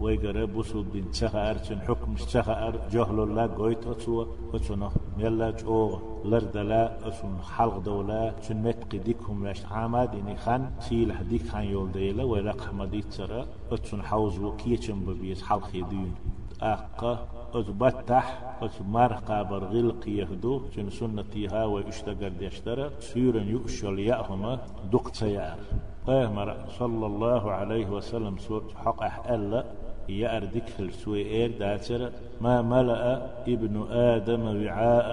ويجرى 0.00 0.46
بوسو 0.46 0.82
دين 0.82 1.10
تسخا 1.10 1.50
أرتن 1.50 1.80
حكم 1.80 2.14
تسخا 2.14 2.68
أر 2.68 2.74
جهل 2.92 3.18
الله 3.20 3.46
قويت 3.58 3.86
أتوا 3.86 4.24
أتونا 4.54 4.90
يلا 5.18 5.50
جو 5.50 5.98
لردلا 6.24 7.08
أتون 7.08 7.38
حلق 7.56 7.78
دولا 7.78 8.30
تن 8.30 8.56
متق 8.62 8.90
ديكهم 9.06 9.44
لاش 9.46 9.66
عامد 9.66 10.10
إني 10.14 10.36
خان 10.36 10.70
سيل 10.80 11.28
ديك 11.28 11.48
خان 11.48 11.64
يول 11.64 11.92
ديلا 11.92 12.24
ولا 12.24 12.52
قحمدي 12.52 13.02
ترى 13.02 13.46
أتون 13.72 14.02
حوز 14.02 14.38
وكيتشم 14.40 15.00
ببيز 15.06 15.42
حلق 15.42 15.68
يدين 15.74 16.14
أقا 16.62 17.28
أتبتح 17.54 18.26
أتمار 18.62 19.12
قابر 19.12 19.64
غلق 19.64 20.08
يهدو 20.08 20.62
جن 20.76 20.90
سنتي 20.90 21.48
هاوى 21.48 21.88
اشتغل 21.88 22.38
ديشترى 22.38 22.90
سيرا 23.00 23.40
يؤشل 23.40 23.98
يأهما 23.98 24.58
دق 24.92 25.14
سيار 25.14 25.58
قيمر 26.06 26.56
صلى 26.78 27.06
الله 27.06 27.52
عليه 27.52 27.86
وسلم 27.86 28.38
سورة 28.38 28.68
حق 28.84 29.02
أحأل 29.02 29.64
يأردك 30.08 30.80
السوي 30.80 31.22
إير 31.30 31.50
داتر 31.58 32.10
ما 32.40 32.62
ملأ 32.62 33.26
ابن 33.48 33.86
آدم 33.90 34.42
وعاء 34.62 35.08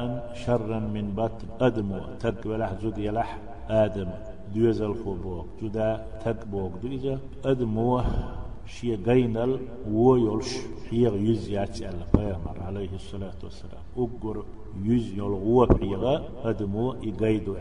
شرا 0.46 0.80
من 0.80 1.14
بطن. 1.16 1.48
أدم 1.62 1.90
تقبل 2.20 2.68
زود 2.82 2.98
يلح 2.98 3.40
آدم. 3.70 4.10
دوز 4.56 4.82
الخبوك 4.82 5.46
جدا 5.62 6.06
تقبوك 6.26 6.74
دوزا 6.84 7.20
أدمو 7.46 8.02
شي 8.68 8.96
غينل 8.96 9.60
ويولش 9.92 10.52
حيغ 10.90 11.16
يز 11.16 11.50
ياتي 11.50 11.90
پیغمبر 12.14 12.58
عليه 12.68 12.94
الصلاة 12.96 13.40
والسلام. 13.44 13.84
أقر 13.98 14.44
يز 14.84 15.14
يول 15.18 15.34
غو 15.34 15.66
حيغ 15.66 16.22
أدمو 16.44 16.92
إغايدو 16.92 17.56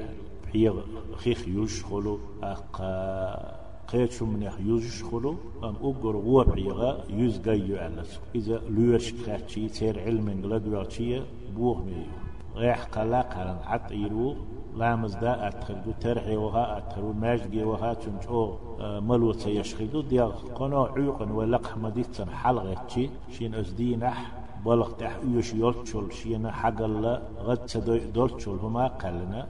حيغ 0.53 0.75
خيخ 1.17 1.49
يشخلو 1.49 2.19
أقا. 2.43 3.64
قيت 3.89 4.13
شو 4.13 4.27
من 4.27 4.51
يوزش 4.67 5.03
خلو 5.03 5.37
أم 5.65 5.75
أقر 5.83 6.15
حيغ 6.55 6.81
يز 7.11 7.41
غايو 7.47 7.77
علس 7.77 8.21
إذا 8.35 8.63
لوش 8.69 9.13
كاتشي 9.13 9.69
تير 9.69 10.01
علم 10.01 10.41
غلد 10.45 10.67
وعشية 10.69 11.23
بوغ 11.57 11.79
ميو 11.83 12.07
غيح 12.57 12.85
قلاق 12.85 13.35
هلن 13.35 13.59
عط 13.67 13.93
إيرو 13.93 14.37
لامز 14.77 15.15
دا 15.15 15.49
أتخل 15.49 15.83
دو 15.85 15.93
ترحي 16.01 16.37
وها 16.37 16.79
أتخل 16.79 17.03
وماجدي 17.03 17.65
وها 17.65 17.95
تنجو 17.95 18.55
آه، 18.81 19.01
ملو 19.01 19.33
تيشخدو 19.33 20.01
ديال 20.01 20.33
قنو 20.55 20.85
عيقن 20.85 21.31
ولق 21.31 21.79
مديتن 21.79 22.31
حلغة 22.31 22.87
شين 23.31 23.55
أزدينح 23.55 24.44
بلغ 24.65 24.91
تح 24.91 25.15
يوش 25.33 25.55
يلتشل 25.55 26.13
شينا 26.13 26.51
حق 26.53 26.81
الله 26.83 27.23
غد 27.47 27.67
تدو 27.67 27.97
دولتشل 28.15 28.59
هما 28.65 28.87
قالنا 28.87 29.47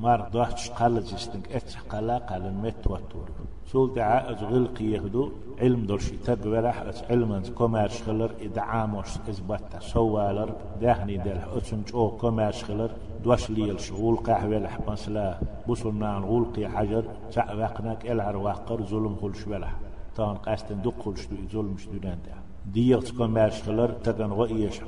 مار 0.00 0.28
دوحش 0.32 0.70
قال 0.70 1.04
جستنك 1.04 1.52
اتح 1.52 1.80
قلا 1.90 2.18
قالن 2.18 2.56
مت 2.62 2.86
وتور 2.86 3.28
سول 3.72 3.94
دعاء 3.94 4.26
غلق 4.52 4.82
يهدو 4.82 5.22
علم 5.62 5.86
درشي 5.86 6.16
تقبلح 6.16 6.80
اس 6.80 7.02
علما 7.10 7.42
كوميرش 7.58 8.02
خلر. 8.02 8.30
ادعاموش 8.40 9.10
ازبط 9.28 9.82
سوالر. 9.92 10.50
دهني 10.80 11.16
دل 11.16 11.38
اتسنج 11.56 11.88
أو 11.94 12.10
كوميرش 12.10 12.64
خلر. 12.64 12.90
دوش 13.24 13.50
ليل 13.50 13.80
شغول 13.80 14.16
قهوة 14.16 14.58
لح 14.58 14.80
مثلا 14.88 15.38
بوصلنا 15.66 16.18
غولقي 16.18 16.68
حجر. 16.68 17.04
تعوقناك 17.32 18.10
العر 18.10 18.36
واقر 18.36 18.82
ظلم 18.82 19.16
خلش 19.22 19.44
بلح 19.44 19.72
تان 20.16 20.34
قاستن 20.34 20.82
دق 20.82 21.02
خلش 21.04 21.22
ظلم 21.52 21.76
شدودان 21.76 22.18
ده 22.26 22.45
ديغت 22.74 23.10
كماش 23.18 23.62
خلر 23.62 23.90
تكن 23.90 24.32
غئيش 24.32 24.80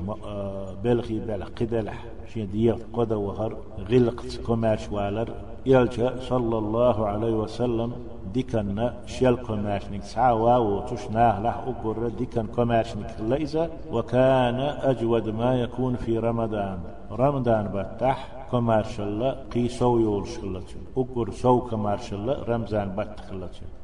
بلغي 0.84 1.18
بلغ 1.18 1.48
قدلح. 1.60 2.04
شي 2.32 2.46
ديغت 2.46 2.86
قدا 2.92 3.16
وهر 3.16 3.56
غلقت 3.90 4.40
كماش 4.46 4.92
والر. 4.92 5.28
يلجا 5.66 6.20
صلى 6.20 6.58
الله 6.58 7.06
عليه 7.06 7.32
وسلم 7.32 7.92
ديكن 8.34 8.90
شيل 9.06 9.36
كماشنك 9.36 10.02
سعوا 10.02 10.56
وتشناه 10.56 11.40
له 11.40 11.56
أقر 11.70 12.08
ديكن 12.08 12.46
كماشنك 12.46 13.16
ليزا 13.20 13.70
وكان 13.92 14.60
أجود 14.60 15.28
ما 15.28 15.54
يكون 15.54 15.96
في 15.96 16.18
رمضان. 16.18 16.78
رمضان 17.12 17.64
بتح 17.74 18.18
كمارشلا 18.52 19.36
قي 19.54 19.68
سو 19.68 19.98
يول 19.98 20.26
شلتن 20.26 20.80
أقر 20.96 21.30
سو 21.30 21.60
كمارشلا 21.60 22.42
رمضان 22.48 22.88
بت 22.96 23.20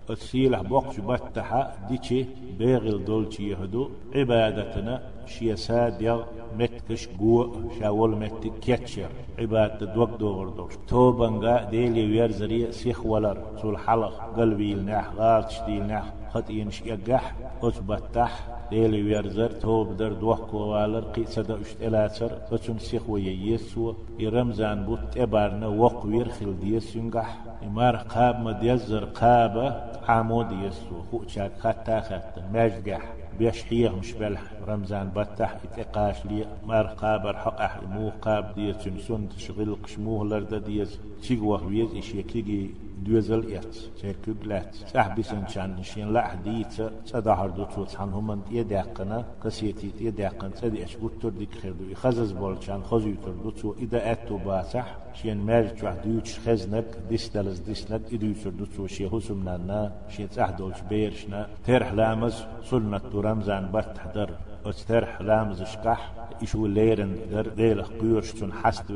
خلتن 0.08 0.22
السيلح 0.22 0.62
بوقش 0.62 1.00
بتحا 1.00 1.72
ديشي 1.88 2.26
بيغل 2.58 3.04
دولتي 3.04 3.48
يهدو. 3.48 3.90
عبادتنا 4.14 5.02
شيا 5.26 5.54
ساديا 5.54 6.24
متكش 6.58 7.08
قوة 7.08 7.70
شاول 7.80 8.10
مت 8.16 8.46
كيتشر 8.62 9.08
عبادة 9.38 9.86
دوق 9.94 10.16
دور 10.16 10.48
دور 10.48 10.72
توبنغا 10.88 11.64
ديلي 11.70 12.04
ويرزري 12.10 12.72
سيخ 12.72 13.06
ولر. 13.06 13.38
سول 13.62 13.78
حلق 13.78 14.34
قلبي 14.36 14.72
النح 14.72 15.12
غارتش 15.16 15.60
دي 15.60 15.78
النح 15.78 16.12
خط 16.32 16.50
ينش 16.50 16.82
يقح 16.82 17.34
أتبتح 17.62 18.46
ديلي 18.70 19.02
ويرزر 19.02 19.50
توب 19.50 19.96
در 19.96 20.12
دوح 20.12 20.38
كوالر 20.38 21.04
قي 21.14 21.24
سدا 21.24 21.60
اشت 21.60 21.82
إلاتر 21.82 22.30
فتون 22.50 22.78
سيخ 22.78 23.10
وييسو 23.10 23.94
يرمزان 24.18 24.84
بوت 24.86 25.16
ابارنا 25.16 25.66
وق 25.66 26.06
ويرخل 26.06 26.60
ديس 26.60 26.96
ينقح 26.96 27.38
إمار 27.66 27.96
قاب 27.96 28.40
ما 28.44 28.52
ديزر 28.52 29.04
قابة 29.04 29.68
عمود 30.08 30.52
يسو 30.52 31.02
خو 31.10 31.26
شاك 31.26 31.52
خطا 31.58 32.00
خطا 32.00 32.42
ماجدح. 32.52 33.02
بيشحيه 33.38 33.88
مش 33.88 34.12
بلح. 34.12 34.42
رمزان 34.68 35.10
بتح 35.16 35.56
اتقاش 35.64 36.26
لي. 36.26 36.46
مار 36.66 36.86
قابر 36.86 37.36
حق 37.36 37.60
أح 37.60 37.82
مو 37.82 38.12
قاب 38.22 38.54
دي 38.54 38.72
سن 39.06 39.28
تشغل 39.28 39.76
قشموه 39.82 40.24
لرد 40.24 40.54
دي 40.64 40.84
تيغوه 41.22 41.66
ويز 41.66 41.94
إشي 41.94 42.22
كيجي 42.22 42.70
دوزل 43.02 43.60
شيكوب 44.00 44.44
لات 44.44 44.74
صح 44.74 45.14
بيسن 45.14 45.46
شان 45.46 45.82
شين 45.82 46.12
لا 46.12 46.26
حديث. 46.26 46.82
تدهر 47.12 47.50
دو 47.50 47.64
توت 47.64 47.96
عن 47.96 48.12
هم 48.12 48.42
يدقنا 48.50 49.24
قسيتي 49.40 49.90
يدقن 50.00 50.54
تدي 50.54 50.84
أش 50.84 50.96
بوتر 50.96 51.28
ديك 51.28 51.52
خيدو 51.54 51.84
يخزز 51.90 52.32
بول 52.32 52.62
شان 52.62 52.82
خزيوتر 52.82 53.32
دو 53.42 53.50
تو. 53.50 53.74
إذا 53.78 54.12
أتو 54.12 54.36
باسح. 54.36 54.96
شين 55.14 55.38
مارج 55.46 55.84
واحد 55.84 56.02
دوتش 56.04 56.38
خزنك. 56.38 56.84
ديستلز 57.08 57.58
ديسنك 57.58 58.00
إدوتر 58.12 58.50
دو 58.50 58.64
تو. 58.64 58.86
شي 58.86 59.08
حسم 59.08 59.44
نانا. 59.44 59.92
شين 60.08 60.28
صح 60.28 60.50
دولش 60.50 60.80
بيرشنا. 60.88 61.48
ترح 61.66 61.92
لامز. 61.92 62.44
سنة 62.70 63.00
رمزان 63.14 63.66
بات 63.72 63.98
حدر. 63.98 64.30
أسترح 64.66 65.20
لامز 65.20 65.62
شقح. 65.62 66.12
إشو 66.42 66.66
ليرن 66.66 67.16
در. 67.30 67.48
ديلخ 67.48 67.88
قيورش 68.00 68.32
تون 68.32 68.52
حست 68.52 68.90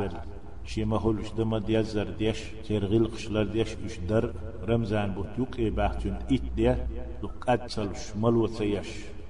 شي 0.70 0.85
ما 0.85 0.98
هولش 1.04 1.28
دما 1.38 1.59
ديزر 1.59 2.09
ديش 2.18 2.38
سير 2.66 2.85
غلقشلر 2.92 3.44
ديش 3.54 3.70
اش 3.87 3.98
در. 4.09 4.24
رمزان 4.68 5.11
بو 5.12 5.24
توق 5.37 5.48
إي 5.59 5.70
باحتون 5.70 6.16
ات 6.33 6.40
دي 6.57 6.74
لو 7.22 7.31
قاتل 7.40 7.96
شمال 7.96 8.37
وتيش 8.37 8.88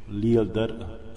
ليل 0.08 0.52
در 0.52 0.70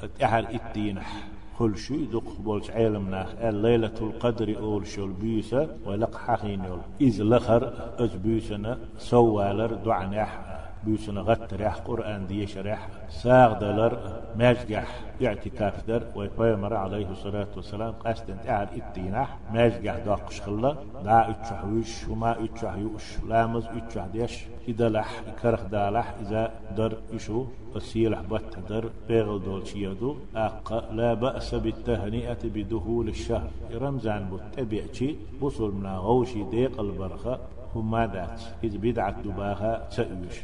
أتحر 0.04 0.46
اتينح 0.56 1.28
كل 1.58 1.78
شيء 1.78 2.08
دق 2.14 2.40
بولش 2.40 2.72
علمنا 2.72 3.50
الليلة 3.50 3.98
القدر 4.02 4.58
أول 4.60 4.88
شو 4.88 5.06
البيسة 5.06 5.70
ولق 5.86 6.18
حقين 6.18 6.64
إذ 7.02 7.24
لخر 7.24 7.74
أز 8.00 8.16
بيسنا 8.16 8.80
سوالر 8.98 9.74
دعناح. 9.74 10.61
بيسنا 10.86 11.22
غت 11.22 11.54
ريح 11.54 11.76
قرآن 11.76 12.28
ديش 12.28 12.58
ريح 12.58 12.90
ساغ 13.10 13.60
دلر 13.60 14.22
ماجح 14.36 14.88
اعتكاف 15.22 15.88
در 15.88 16.04
ويبيمر 16.16 16.74
عليه 16.74 17.10
الصلاة 17.10 17.48
والسلام 17.56 17.94
قاستن 17.94 18.42
تعال 18.42 18.68
اتيناح 18.78 19.38
ماجح 19.54 19.96
داقش 20.06 20.42
خلا 20.42 20.76
دا 21.06 21.30
اتشحوش 21.30 22.08
وما 22.08 22.44
اتشحيوش 22.44 23.06
لامز 23.30 23.66
اتشحديش 23.66 24.46
إذا 24.68 24.90
لح 24.90 25.22
كرخ 25.42 25.64
دالح 25.64 26.14
إذا 26.22 26.52
در 26.78 26.94
إشو 27.14 27.46
السيلح 27.76 28.22
بات 28.22 28.60
در 28.70 28.86
بيغل 29.08 29.44
دول 29.44 29.68
شيادو 29.68 30.16
أق 30.36 30.92
لا 30.92 31.14
بأس 31.14 31.56
بالتهنئة 31.56 32.42
بدخول 32.44 33.08
الشهر. 33.08 33.50
رمزان 33.74 34.30
بوت 34.30 34.60
أبيعشي 34.60 35.16
بصل 35.42 35.72
من 35.72 35.88
غوشي 35.88 36.44
ديق 36.44 36.80
البرخة 36.80 37.40
هما 37.76 38.08
ذات 38.08 38.42
إذ 38.64 38.78
بدعة 38.78 39.22
دباها 39.22 39.90
تأيوش 39.96 40.38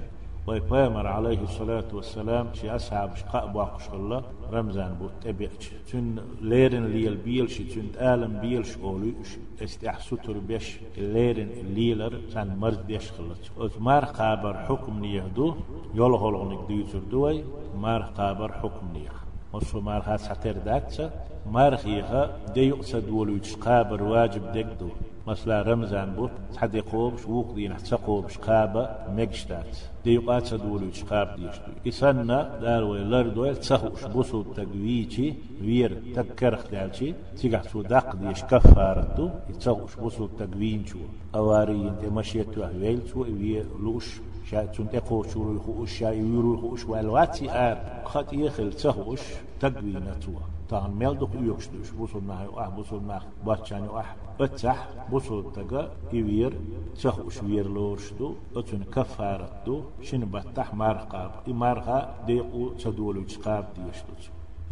ويبامر 0.47 1.07
عليه 1.07 1.41
الصلاة 1.43 1.83
والسلام 1.93 2.47
شي 2.53 2.69
أصحاب 2.75 3.15
شقاء 3.15 3.47
باقش 3.47 3.89
الله 3.93 4.21
رمزان 4.51 4.93
بوت 4.99 5.11
تبيعش 5.23 5.65
تن 5.91 6.15
ليرن 6.41 6.85
ليل 6.85 7.15
بيلش 7.15 7.57
تن 7.57 7.87
آلم 8.11 8.39
بيلش 8.41 8.77
أولوش 8.83 9.29
استح 9.63 9.99
ستر 9.99 10.37
بيش 10.47 10.77
ليرن 10.97 11.49
ليلر 11.75 12.13
سان 12.33 12.57
مرز 12.59 12.77
بيش 12.77 13.11
خلت 13.11 13.43
أز 13.57 13.71
مار 13.79 14.05
قابر 14.05 14.53
حكم 14.57 14.99
نيهدو 14.99 15.55
يول 15.93 16.13
هولغنك 16.13 16.67
ديوتر 16.67 16.99
دوي 17.11 17.43
مار 17.83 18.01
قابر 18.01 18.51
حكم 18.51 18.85
نيه 18.93 19.11
وصو 19.53 19.81
مار 19.81 20.01
خاص 20.01 20.27
حتر 20.29 20.51
داتسا 20.51 21.11
مار 21.51 21.77
خيخا 21.77 22.37
دي 22.53 22.61
يقصد 22.67 23.09
ولوش 23.09 23.55
قابر 23.55 24.03
واجب 24.03 24.51
دكدو 24.51 24.89
Mesela 25.27 25.65
Ramazan 25.65 26.17
bu, 26.17 26.29
hadi 26.55 26.81
kovmuş, 26.81 27.21
uğuk 27.27 27.55
diyin, 27.55 27.71
hatsa 27.71 27.97
kovmuş, 27.97 28.37
kaba, 28.37 29.07
megştat. 29.15 29.91
Deyukat 30.05 30.47
sadulu 30.47 30.91
çıkab 30.91 31.37
diyiştu. 31.37 31.71
İsanna, 31.85 32.51
darvay, 32.61 33.11
lardoy, 33.11 33.55
tsahuş, 33.55 34.01
busu 34.13 34.53
tagviçi, 34.55 35.39
vir, 35.61 35.91
takkarık 36.15 36.71
dalçi, 36.71 37.15
tigah 37.39 37.63
sudak 37.63 38.21
diyiş 38.21 38.41
kaffaratu, 38.41 39.31
tsahuş, 39.59 39.99
busu 40.01 40.37
tagvinçu. 40.37 40.97
Avariyin, 41.33 41.93
temaşiyetu 42.01 42.63
ahvelçu, 42.63 43.25
vir, 43.25 43.65
luş, 43.83 44.21
شاتون 44.51 44.87
اقو 44.93 45.23
شورو 45.31 45.55
يخوش 45.57 45.91
شاي 45.99 46.21
ويرو 46.23 46.53
يخوش 46.55 46.85
والواتي 46.89 47.45
ار 47.51 47.77
خط 48.11 48.33
يخل 48.33 48.69
تهوش 48.81 49.23
تقوي 49.61 49.93
نتوه 50.07 50.56
tahan 50.69 50.93
meldok 51.01 51.31
üyökstüş 51.41 51.89
busul 51.99 52.23
nah 52.27 52.41
ah 52.57 52.77
busul 52.77 53.01
nah 53.07 53.23
bahçani 53.45 53.87
ah 54.01 54.09
ötah 54.39 54.79
busul 55.11 55.43
taga 55.57 55.81
ivir 56.19 56.53
çah 57.01 57.25
uş 57.27 57.43
virlorştu 57.43 58.35
ötün 58.55 58.81
kafarattu 58.95 59.75
şin 60.07 60.33
battah 60.33 60.73
marqab 60.73 61.31
imarqa 61.51 61.97
deyqu 62.27 62.63
çadulu 62.81 63.21
çıqab 63.31 63.65
diyştu 63.75 64.13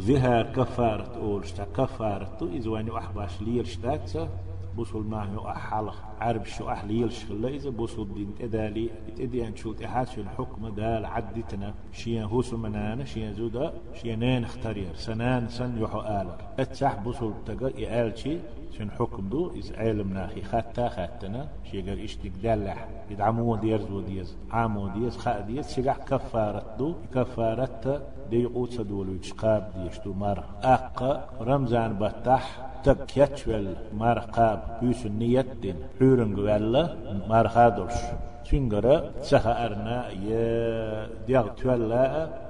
ظهر 0.01 0.45
كفارة 0.58 1.12
أول 1.23 1.45
شتا 1.49 1.65
كفارة 1.77 2.39
إذ 2.58 2.67
واني 2.67 2.97
أحباش 2.97 3.41
لير 3.41 3.65
شتاكسة 3.73 4.27
بوصل 4.78 5.04
معه 5.04 5.52
أحال 5.52 5.90
عرب 6.22 6.46
شو 6.46 6.70
أحليل 6.70 7.12
إذا 7.44 7.70
بوصل 7.70 8.14
دين 8.14 8.36
تدالي 8.40 8.90
تدي 9.18 9.48
أن 9.48 9.56
شو 9.56 9.74
تحاس 9.74 10.18
الحكم 10.18 10.68
دال 10.68 11.06
عدتنا. 11.06 11.74
شيا 11.92 12.24
هو 12.24 12.42
سمنانا 12.42 13.06
شيا 13.06 13.32
زودا 13.32 13.74
شيا 13.94 14.16
نين 14.16 14.44
اختارير 14.44 14.96
سنان 14.96 15.48
سن 15.48 15.82
يحو 15.82 16.00
آلر 16.00 16.38
اتسح 16.60 16.96
بوصل 16.96 17.34
تقا 17.46 17.72
إعال 17.86 18.18
شي 18.18 18.38
شن 18.78 18.92
حكم 18.92 19.30
دو 19.30 19.52
إز 19.60 19.72
علم 19.72 20.14
ناخي. 20.14 20.42
خاتا 20.42 20.90
خاتنا 20.90 21.48
شي 21.72 21.82
قال 21.82 22.00
إشتك 22.04 22.32
دالح 22.44 22.88
يدعمو 23.12 23.56
ديرز 23.56 23.92
وديز 23.92 24.38
عامو 24.52 24.88
ديز 24.88 25.18
خا 25.18 25.40
ديز 25.40 25.74
شقح 25.74 25.98
كفارة 25.98 26.76
دو. 26.78 26.96
كفارة 27.14 28.02
دي 28.30 28.46
قوت 28.46 28.72
سدولو 28.72 29.14
يتشقاب 29.14 29.72
ديش 29.76 30.00
دو 30.00 30.14
مار 30.14 30.44
أقا 30.64 31.30
رمزان 31.42 31.94
بطح 31.94 32.75
تك 32.86 33.17
يتشول 33.17 33.67
مارقاب 34.00 34.60
بيس 34.82 35.06
النيت 35.06 35.50
دين 35.62 35.78
حورن 36.00 36.39
ولا 36.39 36.84
مارخادوش 37.30 37.98
تنجرا 38.48 38.95
سها 39.30 39.65
أرنا 39.65 39.98
ي 40.26 40.30
ديغ 41.28 41.48
تولا 41.58 42.04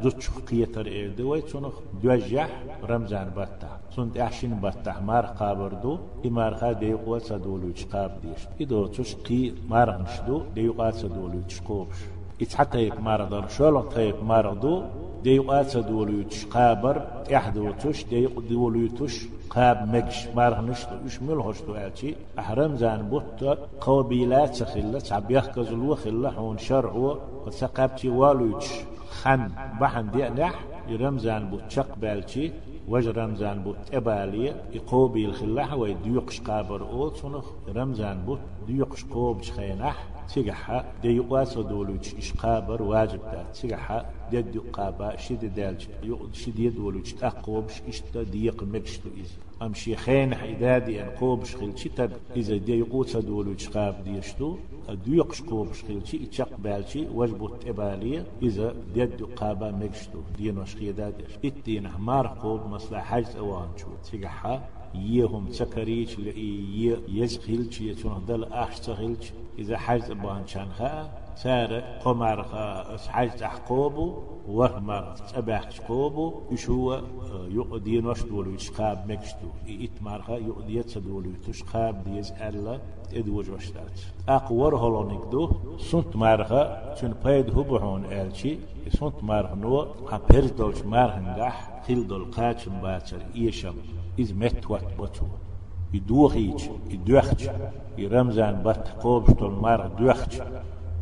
زوتش 0.04 0.30
قيتر 0.48 0.86
إيدي 0.86 1.24
وي 1.24 1.42
تنخ 1.42 1.76
دوجح 2.04 2.50
رمزان 2.90 3.30
باتا 3.36 3.72
سنت 3.96 4.18
أحشين 4.18 4.54
باتا 4.64 4.94
مار 5.08 5.26
قابردو 5.40 5.94
إمار 6.26 6.54
خا 6.60 6.72
ديقوا 6.72 7.20
سدولو 7.20 7.70
قاب 7.92 8.12
ديش 8.24 8.42
إدو 8.62 8.88
تش 8.96 9.16
قي 9.26 9.54
مار 9.72 9.90
نشدو 10.02 10.38
ديقوا 10.56 10.92
سدولو 10.92 11.42
قوبش 11.68 12.00
إتس 12.42 12.56
حتى 12.56 12.80
يك 12.88 13.00
مار 13.00 13.24
دار 13.32 13.48
شولو 13.48 13.82
تيك 13.82 14.24
مار 14.24 14.54
دو 14.54 14.84
ديقوا 15.24 15.64
سدولو 15.64 16.24
قابر 16.52 16.96
إحدو 17.36 17.72
تش 17.72 18.04
ديق 18.04 18.40
دولو 18.50 18.88
تش 18.88 19.16
قاب 19.50 19.78
مجش 19.96 20.28
مارغ 20.36 20.62
نشتو 20.62 20.96
إش 21.06 21.22
ملهشتو 21.22 21.74
أتي 21.76 22.16
أحرم 22.40 22.76
زان 22.76 23.02
بوت 23.10 23.44
قوبيلات 23.82 24.56
سخلة 24.56 25.00
تعبيخ 25.00 25.46
كزلو 25.56 25.96
خلة 25.96 26.30
حون 26.32 26.58
شرعو 26.58 27.18
وثقابتي 27.46 28.10
والوش 28.10 28.68
خن 29.10 29.50
بحن 29.82 30.12
دي 30.12 30.24
نح 30.30 30.56
يرمزان 30.90 31.44
بوت 31.50 31.66
شق 31.70 31.92
بالتي 32.02 32.52
وج 32.88 33.08
رمزان 33.08 33.64
بوت 33.64 33.78
إبالي 33.94 34.56
يقوبي 34.74 35.26
الخلاح 35.26 35.74
ويديقش 35.74 36.42
قابر 36.42 36.82
أوت 36.82 37.18
سنخ 37.18 37.46
رمزان 37.76 38.26
بوت 38.26 38.40
ديقش 38.68 39.04
قوبش 39.06 39.52
خينح 39.52 40.04
تيجحا 40.34 40.86
دي 41.02 41.16
يقاس 41.16 41.58
دولوش 41.58 42.16
إشقابر 42.16 42.82
واجب 42.82 43.20
دا. 43.32 43.46
تيجحا 43.62 44.06
دي 44.32 44.42
قابا 44.74 45.18
شد 45.18 45.56
دالج 45.56 45.82
شد 46.34 46.60
يدولوش 46.60 47.14
تقوبش 47.14 47.82
إشتا 47.90 48.24
ديق 48.24 48.64
مكشتو 48.64 49.10
إز. 49.22 49.32
أمشي 49.62 49.96
خين 49.96 50.36
حيدادي 50.36 51.02
أن 51.04 51.10
قوبش 51.10 51.56
خلشي 51.56 51.90
تب 51.90 52.12
إذا 52.36 52.58
دي 52.58 52.80
يقوس 52.80 53.18
دولوش 53.18 53.70
قاب 53.70 54.04
ديشتو 54.04 54.58
خلشي 54.88 56.24
إتشق 56.24 56.58
بالشي 56.58 57.08
وجبت 57.14 57.68
إبالية 57.68 58.26
إذا 58.42 58.76
دي 58.94 59.06
قابا 59.06 59.72
مكشتو 59.72 60.20
دين 60.38 60.58
وشخي 60.58 60.92
دادش. 60.92 61.32
إتين 61.46 61.90
مار 62.00 62.28
قوب 62.28 62.66
مصلح 62.66 63.04
حجز 63.04 63.36
أوان 63.36 63.68
شو. 63.78 63.88
تيجحا 64.12 64.64
يهم 64.96 65.52
سكريش 65.52 66.20
لإي 66.20 66.98
يزخلش 67.08 67.82
يتونه 67.82 68.20
دل 68.28 68.44
أحش 68.44 68.80
تخلش 68.80 69.34
إذا 69.60 69.78
حجز 69.78 70.12
بان 70.12 70.44
خا 70.78 71.10
سار 71.36 71.80
قمر 71.80 72.44
خا 72.44 72.98
حجز 72.98 73.44
أحقوبو 73.44 74.24
وهمر 74.48 75.16
أباح 75.36 75.72
شقوبو 75.72 76.42
يشو 76.52 77.02
يقدين 77.50 78.06
وشدولو 78.06 78.52
يشقاب 78.52 79.12
مكشتو 79.12 79.48
إتمار 79.70 80.22
خا 80.22 80.34
يقدي 80.34 80.76
يتسدولو 80.76 81.32
تشقاب 81.48 82.04
ديز 82.04 82.32
ألا. 82.32 82.80
إدوج 83.14 83.50
وشتات 83.50 84.00
أقور 84.30 84.76
هلونيك 84.76 85.22
دو 85.32 85.52
سنت 85.78 86.16
مارخا 86.16 86.96
شن 86.96 87.14
بايد 87.24 87.50
هبهون 87.50 88.06
آلشي 88.06 88.58
سنت 88.90 89.24
مارخ 89.24 89.52
نو 89.54 89.80
ها 90.12 90.22
بيرز 90.30 90.84
مارهنجح 90.86 91.84
خيل 91.88 92.08
دول 92.08 92.32
قاتشم 92.32 92.82
باتر 92.82 93.18
إيشم 93.36 93.76
إز 94.20 94.32
مت 94.34 94.72
وات 94.72 94.98
بطو 95.00 95.26
يدوخيج 95.94 96.62
يدوخج 96.90 97.50
يرمزان 97.98 98.56
بات 98.64 98.88
قوبشتول 98.88 99.52
مار 99.52 99.88
دوخج 99.88 100.42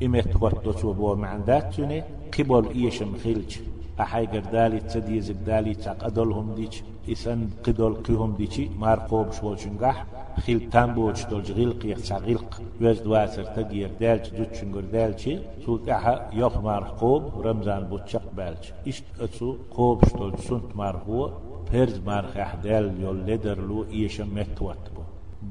إمت 0.04 0.36
وات 0.42 0.68
بطو 0.68 0.94
بو 0.94 1.16
معنداتوني 1.16 2.04
قبل 2.40 2.70
إيشم 2.70 3.18
خيلج 3.24 3.58
أحي 4.00 4.26
قردالي 4.26 4.80
تسدي 4.80 5.22
زقدالي 5.22 5.74
تاق 5.74 6.04
أدولهم 6.04 6.56
ديش 6.56 6.84
إسان 7.12 7.50
قدول 7.64 7.94
قيهم 7.94 8.36
ديشي 8.36 8.70
مار 8.80 9.00
قوبش 9.00 9.44
والجنقح 9.44 10.06
خيل 10.40 10.70
تامبوش 10.70 11.26
دول 11.26 11.44
جغيلق 11.44 11.86
يخسع 11.86 12.18
غيلق. 12.18 12.62
ويز 12.82 13.02
دواسر 13.02 13.44
تقير 13.44 13.92
دالج 14.00 14.30
دوتشنقر 14.30 14.82
دالشي 14.82 15.40
سوت 15.66 15.90
أحا 15.90 16.30
يوخ 16.34 16.58
مار 16.58 16.84
قوب 17.00 17.24
رمزان 17.46 17.84
بوتشق 17.84 18.22
بالج. 18.38 18.64
إشت 18.88 19.04
أتسو 19.22 19.56
قوبش 19.72 20.14
دول 20.14 20.40
سنت 20.40 20.76
مار 20.76 21.02
هو 21.08 21.32
فرز 21.72 22.00
مارخ 22.06 22.38
أحدال 22.38 23.02
يول 23.02 23.20
لدر 23.28 23.60
لو 23.62 23.86
إيشا 23.92 24.24
متوات 24.24 24.84
بو. 24.96 25.02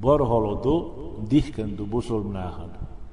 برهلو 0.03 0.55
دو 0.55 0.93
ديكن 1.31 1.77
دو 1.77 1.85
بوصل 1.85 2.27
مناخن. 2.27 2.69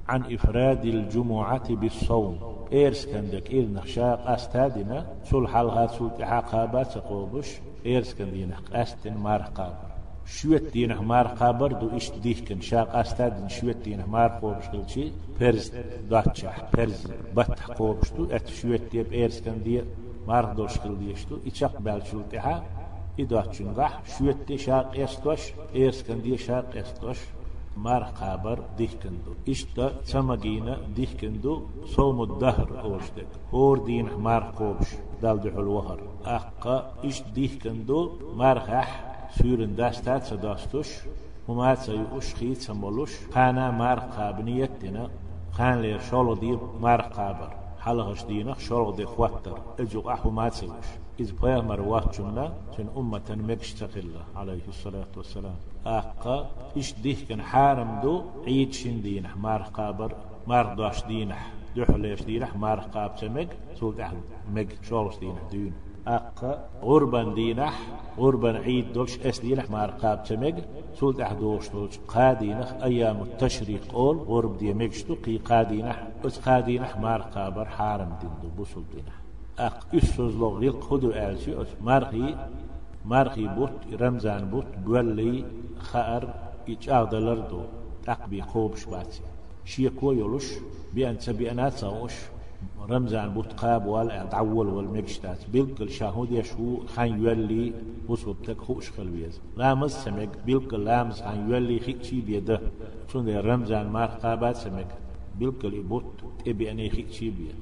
عن 0.08 0.34
إفراد 0.34 0.84
الجمعة 0.84 1.74
بالصوم. 1.74 2.36
إيرس 2.72 3.06
كندك 3.06 3.50
إير 3.50 3.68
نخشاق 3.68 4.30
أستادنا 4.30 5.06
سول 5.24 5.48
حلغة 5.48 5.86
سول 5.86 6.10
عقابات 6.20 6.98
قوبش 6.98 7.60
إيرس 7.86 8.14
كندينك 8.14 8.72
أستن 8.72 9.14
مار 9.14 9.42
قابر 9.42 9.90
شويت 10.26 10.72
دينه 10.72 11.02
مار 11.02 11.26
قابر 11.26 11.72
دو 11.72 11.96
إشت 11.96 12.18
ديكن 12.18 12.60
شاق 12.60 12.96
أستادن 12.96 13.48
شويت 13.48 13.76
دينه 13.76 14.06
مار 14.06 14.38
قوبش 14.42 14.66
قلشي 14.66 15.12
فرز 15.40 15.72
داتشح 16.10 16.64
فرز 16.72 17.06
بطح 17.36 17.66
قوبش 17.66 18.10
دو 18.10 18.24
أت 18.30 18.48
شويت 18.48 18.90
ديب 18.92 19.12
إيرس 19.12 19.40
كندير 19.40 19.84
مار 20.28 20.52
دوش 20.52 20.78
قل 20.78 20.98
ديشتو 20.98 21.38
إتشاق 21.46 21.80
بالشلتها 21.80 22.64
إدواتشنغح 23.20 24.02
شويت 24.18 24.54
شاق 24.54 24.90
يستوش 24.94 25.52
إيرس 25.74 26.02
كندي 26.02 26.36
شاق 27.70 27.78
يستوش 27.78 27.84
مار 27.84 28.02
قابر 28.02 28.58
ديكندو 28.76 29.34
إشتا 29.48 29.88
تمجينا 29.88 30.78
ديكندو 30.96 31.62
صوم 31.86 32.22
الدهر 32.22 32.80
أوشتك. 32.80 33.26
هور 33.52 33.78
دين 33.78 34.08
مار 34.18 34.42
قوبش. 34.58 34.88
دال 35.22 35.40
دحل 35.40 35.68
وهر. 35.68 36.00
أقا 36.24 36.92
إش 37.04 37.22
ديكندو 37.22 38.12
مارخح 38.36 38.88
سورن 39.38 39.76
داستات 39.76 40.24
سداستوش. 40.24 40.88
وما 41.48 41.74
تسيوش 41.74 42.34
خيت 42.34 42.60
سمولوش. 42.60 43.26
قانا 43.34 43.70
مار 43.70 43.98
قابنيتنا 43.98 45.10
قان 45.58 45.82
لير 45.82 46.00
شولو 46.00 46.34
دي 46.34 46.58
مار 46.80 47.02
حلقش 47.80 48.24
دينك 48.24 48.58
شولو 48.58 48.90
دي 48.90 49.06
خواتر. 49.06 49.58
اجو 49.80 50.10
أحو 50.10 50.30
ما 50.30 50.48
تسيوش 50.48 50.86
إذ 51.20 51.32
بيامر 51.42 51.80
واتشنا 51.80 52.52
تن 52.76 52.88
أمة 52.96 53.38
مكشتقلة 53.48 54.22
عليه 54.36 54.68
الصلاة 54.68 55.12
والسلام. 55.16 55.54
أقا 55.86 56.50
إيش 56.76 56.92
ديه 56.92 57.26
كان 57.28 57.42
حارم 57.42 58.00
دو؟ 58.02 58.22
عيد 58.46 58.72
شن 58.72 59.02
دينح 59.02 59.36
مار 59.36 59.62
قابر 59.62 60.12
مار 60.46 60.74
داش 60.74 61.04
دينح 61.04 61.52
دحليش 61.76 62.22
دينح 62.22 62.56
مار 62.56 62.80
قاب 62.80 63.16
تمك 63.16 63.48
سولت 63.74 64.00
أحد 64.00 64.16
مك 64.54 64.68
شولش 64.82 65.16
دينح 65.16 65.42
دين 65.50 65.72
أقا 66.06 66.68
غربا 66.82 67.34
دينح 67.34 67.80
غربا 68.18 68.58
عيد 68.58 68.92
دوش 68.92 69.18
إس 69.18 69.40
دينح 69.40 69.70
مار 69.70 69.90
قاب 69.90 70.24
تمك 70.24 70.68
سولت 70.94 71.20
أحد 71.20 71.38
دوش 71.38 71.68
دوش 71.68 71.98
قادينح 72.08 72.72
أيام 72.82 73.22
التشريق 73.22 73.92
قول 73.92 74.16
غرب 74.16 74.58
دي 74.58 74.74
مكشتو 74.74 75.14
قي 75.14 75.36
قادينح 75.36 76.08
أس 76.24 76.38
قادينح 76.38 76.98
مار 76.98 77.20
قابر 77.22 77.64
حارم 77.64 78.12
دين 78.20 78.30
دو 78.42 78.48
بوصل 78.48 78.84
دينح. 78.94 79.14
أق 79.58 79.86
إسوز 79.94 80.36
لغ 80.36 80.62
يلق 80.62 80.80
خدو 80.80 81.10
آلشي 81.10 81.62
أس 81.62 81.68
مارخي 81.80 82.36
مارخي 83.04 83.46
بوت 83.48 83.72
رمزان 84.00 84.50
بوت 84.50 84.66
بولي 84.84 85.44
خأر 85.78 86.34
إيجاغ 86.68 87.04
دلردو 87.04 87.60
أقبي 88.08 88.42
خوبش 88.42 88.84
باتي. 88.84 89.20
شيكو 89.64 90.12
يولوش 90.12 90.52
بأن 90.94 91.18
تبيانات 91.18 91.72
سوش 91.72 92.12
رمزان 92.90 93.28
بوت 93.34 93.52
قاب 93.52 93.86
وال 93.86 94.28
تعول 94.30 94.68
والمكشتات 94.68 95.38
بيلك 95.52 95.80
الشاهود 95.80 96.30
يشو 96.32 96.86
خان 96.86 97.22
يولي 97.22 97.72
وصوب 98.08 98.36
تك 98.42 98.60
خوش 98.60 98.90
خلويز 98.90 99.40
لامز 99.56 99.92
سمك 99.92 100.28
بيلك 100.46 100.74
لامز 100.74 101.20
خان 101.22 101.50
يولي 101.50 101.78
خيشي 101.78 102.20
بيده. 102.20 102.60
شون 103.12 103.36
رمزان 103.36 103.86
مار 103.86 104.08
قابات 104.08 104.56
سمك 104.56 104.86
بيلك 105.38 105.64
الإبوت 105.64 106.04
تبي 106.44 106.70
أني 106.70 106.90
خيشي 106.90 107.30
بيده 107.30 107.54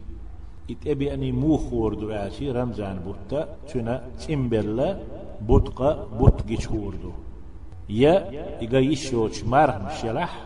اتبي 0.70 1.14
أني 1.14 1.32
مو 1.32 1.56
خوردو 1.56 2.10
آشي 2.10 2.50
رمزان 2.50 2.98
بوتا. 3.04 3.56
تنا 3.68 4.08
تيمبرلا 4.18 4.98
بوتقا 5.40 5.90
بوتقي 6.18 6.56
خوردو 6.56 7.12
يا 7.88 8.14
إيجا 8.60 8.78
يشوش 8.78 9.44
مارح 9.44 9.76
مشلح 9.86 10.44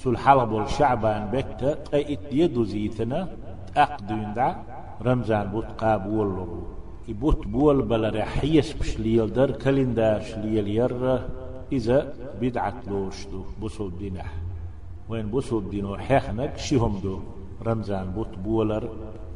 تول 0.00 0.18
حلب 0.18 0.56
الشعبان 0.56 1.30
بكتا. 1.32 1.70
قيت 1.92 2.20
يدو 2.32 2.64
زيتنا. 2.64 3.28
أقدين 3.76 4.34
دع 4.34 4.54
رمزان 5.02 5.50
بوتقا 5.50 5.96
بولو 5.96 6.46
يبوت 7.08 7.46
بول 7.46 7.82
بلا 7.82 8.08
رحيس 8.08 8.72
بشليل 8.72 9.32
در 9.32 9.50
كالندار 9.50 10.20
شليل 10.20 10.68
ير 10.68 11.20
إذا 11.72 12.14
بدعت 12.40 12.88
لوشتو. 12.88 13.42
بوسو 13.60 13.88
دينح 13.88 14.32
وين 15.08 15.26
بوسو 15.26 15.60
دينو 15.60 15.96
حيخنك 15.96 16.58
شيهم 16.58 17.00
دو. 17.02 17.20
رمزان 17.66 18.10
بوت 18.10 18.38
بولر 18.38 18.88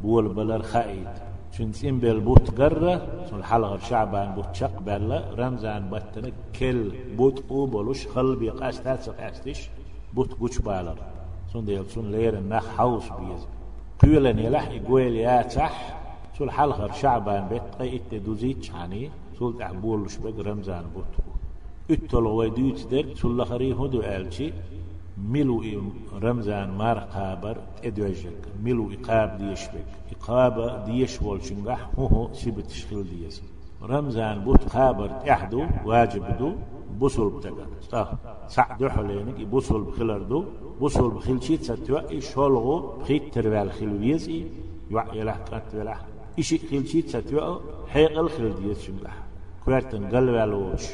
بول 0.02 0.28
بلر 0.28 0.62
خايد 0.62 1.08
شن 1.52 1.98
بل 1.98 2.20
بوت 2.20 2.60
قرة 2.60 3.26
شن 3.30 3.44
حلقة 3.44 3.78
شعبان 3.78 4.34
بوت 4.34 4.54
شق 4.54 4.80
بلا 4.80 5.22
رمزان 5.38 5.90
بطنك 5.90 6.34
كل 6.58 6.92
بوت 7.16 7.44
قوبلوش 7.48 8.06
خلبي 8.06 8.50
قاستات 8.50 9.02
سقاستش 9.02 9.70
بوت 10.14 10.32
قوش 10.32 10.58
بالر. 10.58 10.98
شن 11.52 11.64
ديل 11.64 11.90
شن 11.90 12.10
لير 12.10 12.38
النخ 12.38 12.68
حوس 12.68 13.08
بيز. 13.20 13.46
قيلن 14.02 14.38
يلح 14.38 14.70
يقول 14.70 15.16
يا 15.16 15.42
تح 15.42 15.96
شن 16.38 16.50
حلقة 16.50 16.92
شعبان 16.92 17.48
بيت 17.48 17.62
قيت 17.78 18.14
دوزيت 18.14 18.62
شاني 18.62 19.10
شن 19.38 19.58
تعبولش 19.58 20.16
بق 20.16 20.48
رمزان 20.48 20.84
بوت 20.94 21.12
اتل 21.90 22.26
ويدوت 22.26 22.86
در 22.90 23.02
تل 23.02 23.44
خري 23.44 23.72
هدو 23.72 24.00
آلشي 24.02 24.52
ملو 25.32 25.62
رمزان 26.22 26.70
مار 26.70 26.98
قابر 26.98 27.56
ادوجك 27.84 28.42
ملو 28.64 28.90
إقاب 28.92 29.38
ديشبك 29.38 29.88
إقاب 30.12 30.84
ديش 30.84 31.22
والشنغح 31.22 31.88
هو 31.98 32.28
سبت 32.32 32.70
شخل 32.70 33.04
ديس 33.10 33.42
رمزان 33.82 34.44
بوت 34.44 34.68
قابر 34.68 35.10
احدو 35.30 35.66
واجب 35.84 36.38
دو 36.38 36.52
بوصل 37.00 37.28
بتغن 37.30 37.66
صح 37.92 38.08
سعد 38.48 38.86
حلينك 38.88 39.38
بوصل 39.52 39.80
بخلر 39.84 40.22
دو. 40.22 40.44
بوصل 40.80 41.10
بخل 41.10 41.42
شيت 41.42 41.62
ستوا 41.62 42.20
شولغو 42.20 42.76
بخيت 43.00 43.34
تربال 43.34 43.72
خلويزي 43.72 44.46
يوع 44.90 45.14
يلح 45.14 45.36
كانت 45.50 45.74
يلح 45.74 46.00
إشي 46.38 46.58
خل 46.58 46.86
شيت 46.86 47.08
ستوا 47.08 47.58
حيق 47.92 48.18
الخل 48.18 48.54
ديس 48.54 48.82
شنغح 48.84 49.16
كوارتن 49.64 50.06
قلوالوش 50.12 50.84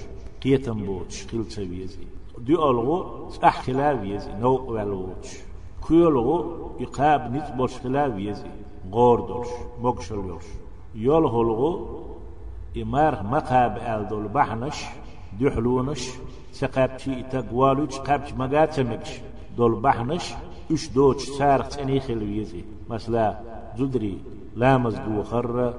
قيتن 0.42 0.78
بوش 0.86 1.26
خل 1.26 1.44
سويزي 1.50 2.04
دي 2.38 2.54
ألغو 2.54 3.28
صح 3.30 3.62
خلاويزي 3.62 4.32
نو 4.40 4.54
والوش 4.72 5.28
كيولغو 5.88 6.36
يقاب 6.80 7.32
نيت 7.32 7.48
بوش 7.56 7.74
خلاويزي 7.82 8.50
غوردوش 8.92 9.48
مقشلوش 9.82 10.44
يولغو 10.94 11.70
إمار 12.82 13.22
مقاب 13.22 13.74
ألدول 13.76 14.28
بحنش 14.28 14.78
دحلونش 15.40 16.10
سقابتي 16.52 17.22
تقوالوش 17.22 17.98
قابت 17.98 18.34
مقاتمكش 18.38 19.20
دول 19.56 19.74
بحنش 19.80 20.34
اش 20.72 20.88
دوش 20.88 21.30
سارت 21.38 21.78
اني 21.78 22.00
خلويزي 22.00 22.64
مثلا 22.90 23.40
زدري 23.78 24.18
لامز 24.56 24.94
دو 24.94 25.22
خر 25.22 25.74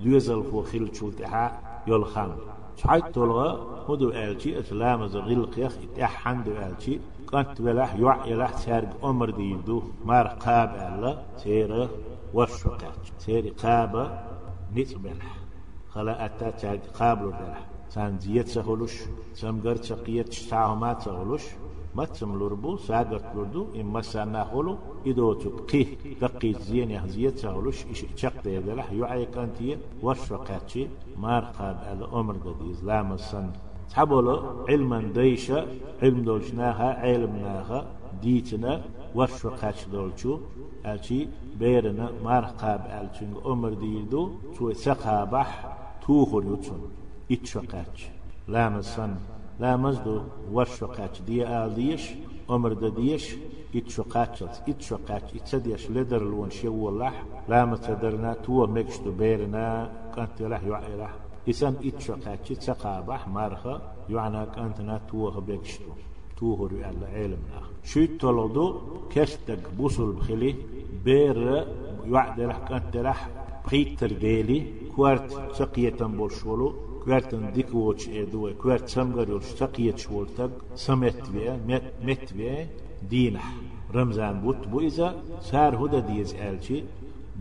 ليزل 0.00 0.42
فو 0.42 0.62
خل 0.62 0.94
شلتها 0.94 1.60
يول 1.86 2.04
خان 2.06 2.32
شحيت 2.76 3.06
تلغى 3.14 3.50
هدو 3.88 4.10
آلتي 4.10 4.58
اتلامز 4.58 5.16
غلق 5.16 5.58
يخ 5.58 5.74
اتحن 5.82 6.42
دو 6.44 6.52
آلتي 6.52 7.00
قنت 7.26 7.62
بلاح 7.62 7.94
يوع 7.96 8.26
يلاح 8.26 8.56
سارق 8.56 8.92
عمر 9.02 9.30
ديدو 9.30 9.82
مار 10.04 10.26
قاب 10.26 10.70
ألا 10.74 11.22
سيرة 11.36 11.90
وشقات 12.34 13.02
سيري 13.18 13.50
قابة 13.50 14.04
نتبلح 14.76 15.36
خلا 15.90 16.26
أتا 16.26 16.50
تاج 16.50 16.80
قابل 16.98 17.30
دلا 17.30 17.71
سان 17.92 18.18
زيت 18.24 18.48
سهولش 18.54 18.94
سمغر 19.40 19.76
تقيت 19.76 20.32
شاهما 20.32 20.90
سهولش 21.04 21.44
ما 21.96 22.04
تسملوربو 22.04 22.76
ساغت 22.88 23.24
لردو 23.36 23.62
إما 23.80 24.00
سانا 24.12 24.42
هولو 24.50 24.74
إدو 25.06 25.32
تبقي 25.42 25.82
دقي 26.22 26.52
زين 26.66 26.90
يهزيت 26.90 27.38
سهولش 27.42 27.78
إش 27.92 28.00
إشاق 28.14 28.34
ديدلا 28.44 28.84
يعي 29.00 29.26
كانتي 29.34 29.78
وشقاتي 30.02 30.82
مار 31.22 31.44
قاب 31.58 31.78
على 31.88 32.04
أمر 32.20 32.36
ديز 32.60 32.84
لام 32.84 33.12
السن 33.12 33.48
تحبولو 33.90 34.36
علما 34.68 34.98
ديشا 35.16 35.58
علم 36.02 36.18
دولشناها 36.28 36.88
علمناها 37.04 37.78
ديتنا 38.22 38.72
وشقاتش 39.16 39.80
دولشو 39.92 40.32
ألشي 40.86 41.20
بيرنا 41.60 42.06
مار 42.24 42.44
قاب 42.60 42.82
ألشنغ 42.98 43.52
أمر 43.52 43.72
ديدو 43.82 44.22
تو 44.54 44.72
سقابح 44.84 45.48
توخر 46.02 46.42
يوتسون 47.32 47.62
اتشقاج 47.64 48.10
لامسن 48.48 49.14
لامزدو 49.60 50.22
ورشقاج 50.52 51.14
دي 51.26 51.46
آليش 51.46 52.04
أمر 52.50 52.72
دديش 52.72 53.36
اتشقاج 53.76 54.36
اتشقاج 54.68 55.22
اتسديش 55.36 55.90
لدر 55.90 56.22
لون 56.30 56.50
شو 56.50 56.74
والله 56.84 57.12
لامس 57.48 57.80
تدرنا 57.80 58.32
تو 58.44 58.66
مكشتو 58.66 59.10
بيرنا. 59.10 59.66
كانت 60.16 60.42
لح 60.42 60.62
يعي 60.70 60.96
لح 61.00 61.12
إسان 61.50 61.74
اتشقاج 61.84 62.38
اتسقابح 62.50 63.28
مارخا 63.28 63.74
يعنى 64.10 64.46
كانتنا 64.54 65.00
تو 65.08 65.40
بيكشتو 65.40 65.92
توهر 66.36 66.70
على 66.84 67.06
علمنا 67.16 67.60
شو 67.90 68.04
تلودو 68.20 68.66
كشتك 69.12 69.62
بوصل 69.78 70.12
بخلي. 70.12 70.54
بير. 71.04 71.38
يعد 72.12 72.40
لح 72.40 72.58
كانت 72.68 72.96
لح 72.96 73.28
بخيتر 73.64 74.12
ديلي 74.12 74.60
كوارت 74.96 75.28
سقية 75.58 75.98
بولشولو 76.00 76.91
كوارت 77.05 77.35
ديكوش 77.35 78.09
ادو 78.09 78.53
كوارت 78.61 78.87
سمغريوش 78.87 79.43
سقية 79.43 79.95
شولتك 79.95 80.51
سمت 80.75 81.29
بيه 81.29 81.59
مت 82.03 82.33
بيه 82.33 82.69
دينح 83.09 83.53
رمزان 83.95 84.41
بوت 84.41 84.67
بو 84.67 84.79
إذا 84.79 85.15
سار 85.41 85.75
هدا 85.81 85.99
ديز 85.99 86.35
آلشي 86.35 86.83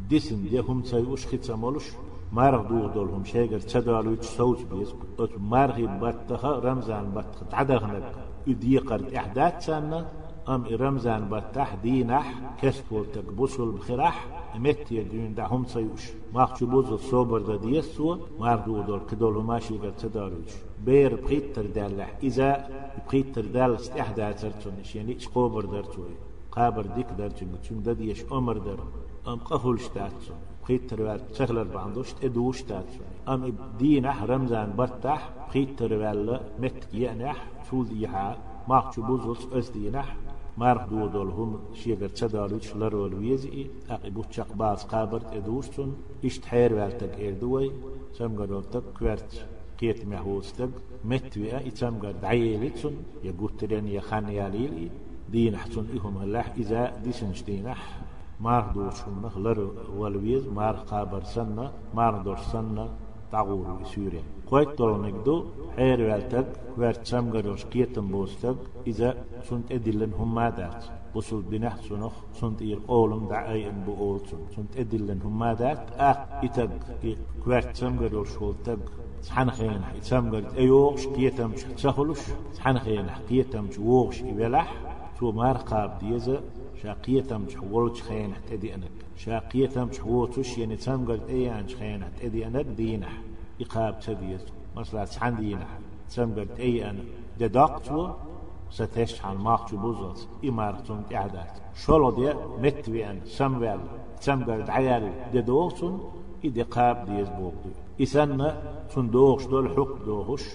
ديسن 0.08 0.42
دي 0.50 0.58
هم 0.58 0.82
سيوش 0.84 1.26
خيتسا 1.26 1.54
مولوش 1.54 1.86
مارغ 2.32 2.62
دوغ 2.68 2.86
دولهم 2.94 3.24
شيغر 3.24 3.60
تشدالو 3.60 4.12
يتش 4.12 4.26
سوج 4.26 4.58
بيز 4.70 4.94
مارغي 5.38 5.86
باتخا 5.86 6.52
رمزان 6.58 7.10
باتخا 7.14 7.46
تعدغنك 7.50 8.12
يدي 8.46 8.78
قرد 8.78 9.14
إحداث 9.14 9.64
سنة 9.66 10.06
أم 10.47 10.65
رمزان 10.71 11.29
باتح 11.29 11.75
دينح 11.75 12.33
كسفول 12.61 13.05
تقبسل 13.13 13.71
بخراح 13.71 14.27
مت 14.55 14.91
يدين 14.91 15.33
دهم 15.35 15.65
سيوش 15.65 16.11
ما 16.33 16.45
بوز 16.61 16.91
الصبر 16.91 17.39
دا 17.39 17.55
ديسو 17.55 18.17
ماردو 18.39 18.81
دول 18.81 19.01
كدول 19.09 19.43
ماشي 19.43 19.77
قد 19.77 19.95
تدارج 19.95 20.49
بير 20.85 21.15
بخيتر 21.15 21.65
دالح 21.65 22.17
إذا 22.23 22.69
بخيتر 23.07 23.45
دال 23.45 23.75
استحدا 23.75 24.31
ترتونش 24.31 24.95
يعني 24.95 25.13
إيش 25.13 25.27
قوبر 25.27 25.65
درتوي 25.65 26.15
قابر 26.51 26.85
ديك 26.85 27.09
درتون 27.17 27.57
تشم 27.61 27.79
دديش 27.79 28.25
أمر 28.31 28.57
در 28.57 28.79
أم 29.27 29.39
قفل 29.39 29.79
شتاتون 29.79 30.37
بخيتر 30.63 31.01
وال 31.01 31.21
سهلر 31.31 31.63
باندوش 31.63 32.09
ادوش 32.23 32.61
تاتون 32.61 33.11
أم 33.27 33.53
دينح 33.79 34.23
رمزان 34.23 34.69
بطح 34.77 35.29
بخيتر 35.47 35.93
وال 35.93 36.39
مت 36.61 36.87
ينح 36.93 37.37
شول 37.69 37.87
ديها 37.87 38.37
ما 38.67 38.91
بوز 38.97 39.37
أسدينح 39.53 40.15
مارك 40.57 40.89
دو 40.89 41.07
دول 41.07 41.29
هم 41.29 41.59
شيغر 41.73 42.09
تدالوش 42.09 42.75
لرول 42.75 43.13
ويزي 43.13 43.67
اقبو 43.89 44.21
تشق 44.21 44.53
باز 44.53 44.83
قابرت 44.83 45.33
ادوشتون 45.33 45.95
اشت 46.25 46.45
حير 46.45 46.73
والتك 46.73 47.19
اردوي 47.19 47.71
سمغروتك 48.13 48.83
كوارت 48.99 49.47
قيت 49.79 50.05
مهوستك 50.05 50.69
متويا 51.05 51.67
اتسمغر 51.67 52.11
دعيلتون 52.11 52.95
يقوترين 53.23 53.87
يخان 53.87 54.29
ياليلي 54.29 54.89
دين 55.31 55.57
حسن 55.57 55.85
إهم 55.97 56.15
الله 56.23 56.45
إذا 56.57 56.81
ديسنش 57.03 57.43
دينح 57.43 57.81
مار 58.39 58.71
دوش 58.75 59.01
هم 59.03 59.25
نخلر 59.25 59.59
والويز 59.97 60.47
مار 60.47 60.75
قابر 60.75 61.23
سنة 61.23 61.71
مار 61.93 62.21
دوش 62.21 62.39
سنة 62.39 62.89
بوستك 68.11 68.57
إذا 68.87 69.17
سنت 69.43 69.71
أدلن 69.71 70.13
هم 70.13 70.35
مادات 70.35 70.85
بصل 71.15 71.41
بنح 71.41 71.75
سنخ 71.89 72.13
سنت 72.33 72.61
إير 72.61 72.79
قولم 72.87 73.27
دعاي 73.27 73.69
إن 73.69 73.83
بقول 73.87 74.19
سن 74.19 74.37
سنت 74.55 74.77
أدلن 74.77 75.21
هم 75.21 75.39
مادات 75.39 75.91
أخ 75.97 76.17
إتق 76.43 76.69
كوارت 77.43 77.75
سمغروش 77.75 78.37
هولتك 78.37 78.79
سحن 79.21 79.49
خين 79.49 79.81
سمغر 80.01 80.43
أيوغش 80.57 81.07
قيتم 81.07 81.51
سخلوش 81.75 82.19
سحن 82.53 82.79
خين 82.79 83.05
قيتم 83.29 83.65
ووغش 83.79 84.21
إبلح 84.21 84.67
تو 85.21 85.31
مار 85.31 85.57
قاب 85.57 85.99
ديزا 85.99 86.37
شاقيتم 86.81 87.43
حولش 87.55 88.01
خين 88.01 88.33
تدي 88.49 88.75
أنك 88.75 88.91
شاقيتم 89.17 89.89
حوتش 90.03 90.57
يعني 90.57 90.75
تمغر 90.75 91.19
أيان 91.29 91.67
خين 91.79 92.03
تدي 92.21 92.47
أنك 92.47 92.65
دينح 92.65 93.13
إقاب 93.61 93.99
تديز 93.99 94.43
مثلا 94.75 95.05
سحن 95.05 95.35
دينح 95.35 95.71
تمغر 96.15 96.47
أي 96.59 96.89
أنا 96.89 97.03
ددقتو 97.39 98.09
ستش 98.71 99.25
عن 99.25 99.37
ماخش 99.37 99.73
بوزوس 99.73 100.27
إمارتون 100.45 101.03
إعداد 101.13 101.51
شولو 101.81 102.11
دي 102.11 102.33
متوين 102.63 103.21
سمويل 103.25 103.79
تمغر 104.21 104.71
عيال 104.71 105.05
ددوغتون 105.33 105.93
إدي 106.45 106.61
قاب 106.61 106.97
ديز 107.05 107.29
بوغدو 107.29 107.71
إسان 108.01 108.61
تندوغش 108.91 109.45
دول 109.45 109.69
حق 109.75 110.05
دوغش. 110.05 110.45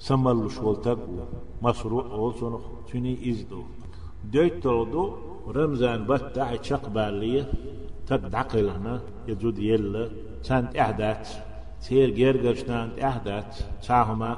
سمالوش 0.00 0.58
والتقو 0.58 1.16
مشروع 1.62 2.04
أولسون 2.04 2.60
تني 2.88 3.30
إزدو 3.30 3.62
ديت 4.24 4.62
تلدو 4.62 5.16
رمزان 5.48 6.06
بتاع 6.06 6.56
تشق 6.56 6.88
بالية 6.88 7.52
تقدعقل 8.06 8.68
هنا 8.68 9.00
يزود 9.28 9.58
يلا 9.58 10.10
سانت 10.42 10.76
إحدات 10.76 11.28
سير 11.80 12.10
جيرجرش 12.10 12.62
نانت 12.64 12.98
إحدات 12.98 13.56
ساهما 13.80 14.30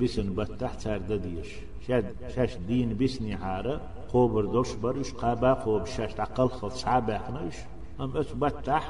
بسن 0.00 0.34
بتاع 0.34 0.72
سار 0.78 0.98
دديش. 0.98 1.48
شاد 1.86 2.04
شاش 2.34 2.56
دين 2.68 2.96
بسني 3.00 3.36
حارة 3.36 3.80
قوبر 4.12 4.44
دوش 4.44 4.74
برش 4.74 5.12
قابا 5.12 5.52
قوب 5.52 5.86
شاش 5.86 6.14
تعقل 6.14 6.48
خل 6.48 6.70
صعبة 6.70 7.18
خناش 7.18 7.56
أم 8.00 8.16
أس 8.16 8.32
بتاع 8.32 8.82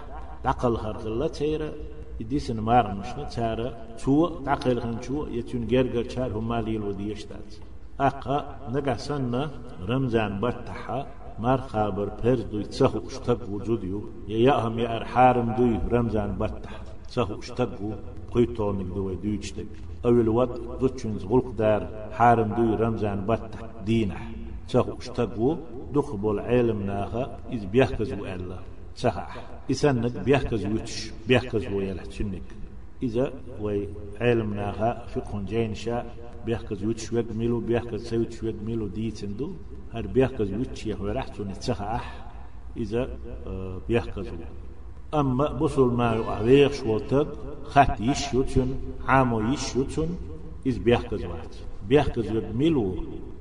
تعقل 0.44 0.76
هرغلة 0.76 1.28
تيرا 1.28 1.72
يديسن 2.20 2.60
مار 2.60 2.94
مشنا 2.94 3.24
تارا 3.24 3.68
شو 3.96 4.28
تعقل 4.28 4.80
خن 4.80 5.02
شو 5.02 5.26
يتون 5.26 5.66
جرجر 5.66 6.08
شار 6.08 6.32
هما 6.38 6.60
ليل 6.62 6.82
وديشتات 6.82 7.54
أقا 8.00 8.38
نقع 8.72 8.96
سنة 8.96 9.50
رمزان 9.88 10.40
بتحا 10.40 11.06
مار 11.38 11.60
خابر 11.60 12.08
پرز 12.08 12.42
دوی 12.52 12.64
تسخو 12.64 13.06
اشتق 13.06 13.48
وجوديو 13.50 14.00
يا 14.28 14.38
يأهم 14.38 14.78
يا 14.78 14.96
أرحارم 14.96 15.48
دوي 15.58 15.80
رمزان 15.92 16.38
بتح 16.38 16.74
تسخو 17.08 17.38
اشتقو 17.38 17.92
قيتونك 18.34 18.86
دوي 18.94 19.18
أول 20.04 20.28
وقت 20.28 20.60
دوتشنز 20.80 21.24
غلق 21.24 21.50
دار 21.58 21.82
حارم 22.12 22.54
دوي 22.54 22.76
رمزان 22.76 23.26
بطح 23.26 23.60
دينح 23.86 24.22
تخو 24.68 24.98
اشتقو 24.98 25.56
دخبول 25.94 26.40
علم 26.40 26.82
ناخا 26.82 27.38
إذ 27.52 27.66
بيحكز 27.66 28.12
الله 28.12 28.58
صحح 28.96 29.42
إسنك 29.70 30.12
بيحكز 30.26 30.66
ويتش 30.66 31.10
بيحكز 31.28 31.66
ويلح 31.66 32.04
تشنك 32.04 32.42
إذا 33.02 33.32
وي 33.60 33.88
علم 34.20 34.54
ناخا 34.54 35.06
فقه 35.14 35.42
جين 35.48 35.74
شاء 35.74 36.06
بيحكز 36.46 36.84
ويتش 36.84 37.12
ويجميلو 37.12 37.60
بيحكز 37.60 38.06
سويتش 38.06 38.42
ويجميلو 38.42 38.86
ديتندو 38.86 39.52
هر 39.92 40.06
بيحكز 40.06 40.52
ويتش 40.52 40.86
يهوي 40.86 41.12
رحتوني 41.12 41.52
تصحح 41.52 42.26
إذا 42.76 43.18
بيحكز 43.88 44.26
أما 45.14 45.52
بصل 45.52 45.94
ما 45.94 46.14
يعويق 46.14 46.72
شوتك 46.72 47.28
خط 47.62 48.00
يشيوتن 48.00 48.74
عامو 49.06 49.40
يشيوتن 49.40 50.08
إذ 50.66 50.78
بيحكز 50.78 51.24
واحد. 51.24 51.48
بيحكز 51.88 52.26
يجميلو 52.30 52.94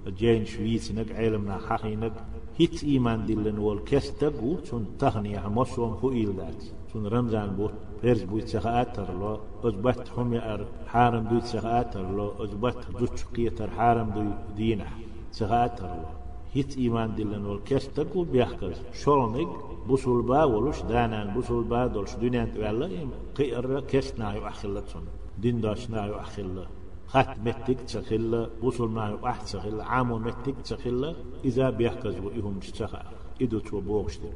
جين 0.07 0.45
شويت 0.45 0.91
نك 0.91 1.11
علمنا 1.11 1.57
حقينك 1.57 2.13
هيت 2.57 2.83
إيمان 2.83 3.25
دلن 3.25 3.57
وول 3.57 3.79
كستغو 3.79 4.55
تون 4.55 4.85
تغني 4.99 5.37
عمسوم 5.37 5.91
هو 5.91 6.11
إلدات 6.11 6.63
تون 6.93 7.07
رمزان 7.07 7.49
بوت. 7.55 7.73
بيرز 8.03 8.23
بوت 8.23 8.47
سخاتر 8.47 9.07
لو 9.19 9.39
أزبط 9.63 10.09
حمي 10.09 10.39
أر 10.53 10.65
حارم 10.87 11.23
دوت 11.29 11.43
سخاتر 11.43 12.05
لو 12.17 12.31
أزبط 12.43 12.77
دوت 12.99 13.25
قيتر 13.35 13.69
حارم 13.69 14.09
دو 14.15 14.23
دينا 14.57 14.87
سخاتر 15.31 15.87
لو 15.87 16.09
هيت 16.53 16.77
إيمان 16.77 17.15
دلن 17.15 17.45
وول 17.45 17.59
كستغو 17.65 18.23
بيحكز 18.23 18.77
شولنك 18.93 19.47
بوصل 19.87 20.21
با 20.21 20.43
ولوش 20.43 20.81
دانان 20.81 21.27
بوصل 21.33 21.63
با 21.63 21.87
دولش 21.87 22.13
دنيا 22.15 22.45
توالا 22.45 22.89
قير 23.37 23.79
كستنا 23.79 24.33
يو 24.35 24.47
أخلتون 24.47 25.05
دين 25.41 25.61
داشنا 25.61 26.05
يو 26.05 26.15
أخلتون 26.15 26.65
خات 27.07 27.39
متك 27.45 27.79
تخلا 27.81 28.49
وصل 28.61 28.89
معي 28.89 29.13
واحد 29.13 29.45
تخلا 29.45 29.83
عامو 29.83 30.17
متك 30.17 30.55
تخلا 30.63 31.15
إذا 31.45 31.69
بيحكز 31.69 32.19
وإهم 32.19 32.59
تشخا 32.59 33.03
إدو 33.41 33.59
تو 33.59 33.79
بوغشتك 33.81 34.33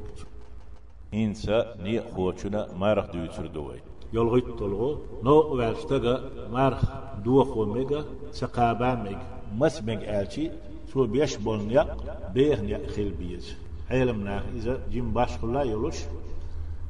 إنسا 1.14 1.74
ني 1.82 2.00
خوچنا 2.00 2.68
مارخ 2.80 3.06
دويتر 3.12 3.46
دوي 3.46 3.78
يلغيت 4.12 4.44
تلغو 4.58 4.98
نو 5.24 5.36
والشتغا 5.56 6.14
مارخ 6.52 6.82
دو 7.24 7.44
خو 7.44 7.64
ميغا 7.64 8.04
سقابا 8.30 8.94
ميغا 8.94 9.26
مس 9.60 9.82
ميغ 9.82 10.00
آلشي 10.20 10.50
سو 10.90 11.06
بيش 11.06 11.36
بولنيا 11.36 11.96
بيغنيا 12.34 12.80
خيل 12.94 13.10
بيز 13.10 13.56
علمنا 13.90 14.42
إذا 14.56 14.80
جيم 14.92 15.12
باش 15.12 15.32
خلا 15.38 15.62
يلوش 15.62 15.98